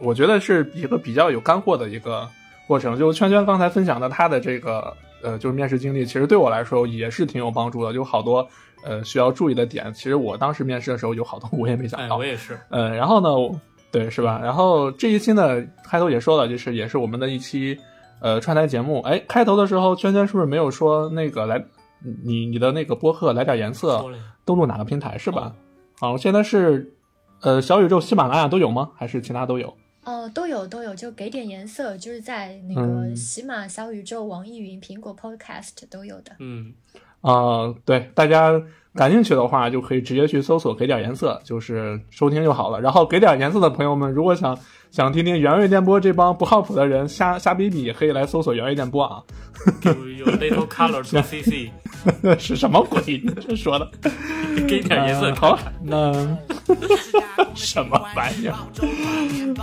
[0.01, 2.29] 我觉得是一个比较有干货的一个
[2.67, 4.93] 过程，就圈圈刚才分享的他的这个
[5.25, 8.47] 呃，就是面试经历，其实对我来说也是挺有帮助的，有好多
[8.85, 9.93] 呃需要注意的点。
[9.95, 12.61] 其实我当时面试的时候有好多我也没想到，我也是。
[12.69, 13.59] 呃，然后呢，
[13.91, 14.39] 对，是吧？
[14.43, 17.79] 然后这一期呢，开头也说了，就是也是我们的一期
[18.21, 19.01] 呃串台节目。
[19.01, 21.65] 哎，开头的时候圈圈是不是没有说那个来
[22.23, 24.05] 你你的那个播客来点颜色
[24.45, 25.55] 登录哪个平台是吧？
[25.99, 26.93] 好，现在是
[27.41, 28.91] 呃小宇宙、喜马拉雅都有吗？
[28.95, 29.75] 还是其他都有？
[30.05, 36.33] 哦，都有都有，就给点颜色，就是在那个喜马、小宇宙、网易云、苹果 Podcast 都有的。
[36.39, 36.73] 嗯，
[37.23, 38.61] 啊，对，大家
[38.95, 42.81] 感兴趣的话，就可以直接去搜索“给点颜色”，就是收听就好了。
[42.81, 44.59] 然后给点颜色的朋友们，如果想
[44.95, 49.21] 想听听原味电波这帮不靠谱的人瞎瞎逼逼，可以来搜索原味电波啊。
[49.85, 51.69] 有 little color to CC，
[52.39, 53.19] 是什么鬼？
[53.45, 53.91] 这说的？
[54.69, 56.13] 给点颜色， 好，那
[57.57, 58.55] 什么玩意儿？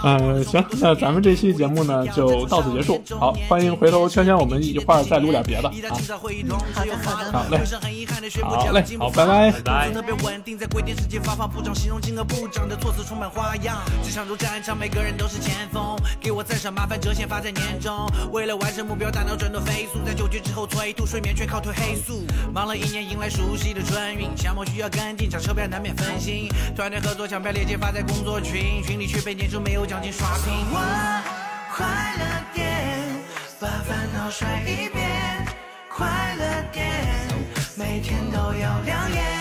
[0.04, 3.02] 嗯，行，那咱们这期节目呢就到此结束。
[3.18, 5.74] 好，欢迎回头圈圈，我们一块儿再录点别的啊。
[7.32, 7.62] 好嘞，
[8.42, 9.92] 好嘞，好嘞，好，拜拜，拜。
[15.22, 18.12] 都是前锋，给我赞赏，麻烦折现发在年终。
[18.32, 22.26] 为了完成目标，大脑转动飞速，在酒局之后催吐，睡眠全靠褪黑素。
[22.52, 26.50] 忙了一年，迎来熟悉的春运，项目需要跟进，抢车票难免分心。
[26.76, 30.52] 团队合作，抢票链接发在工作群，群里却被年终没有奖金刷屏。
[30.72, 30.80] 我
[31.76, 31.86] 快
[32.18, 32.26] 乐
[32.56, 33.22] 点，
[33.60, 35.46] 把烦恼甩一边，
[35.88, 36.44] 快乐
[36.74, 36.90] 点，
[37.76, 39.32] 每天都要亮眼。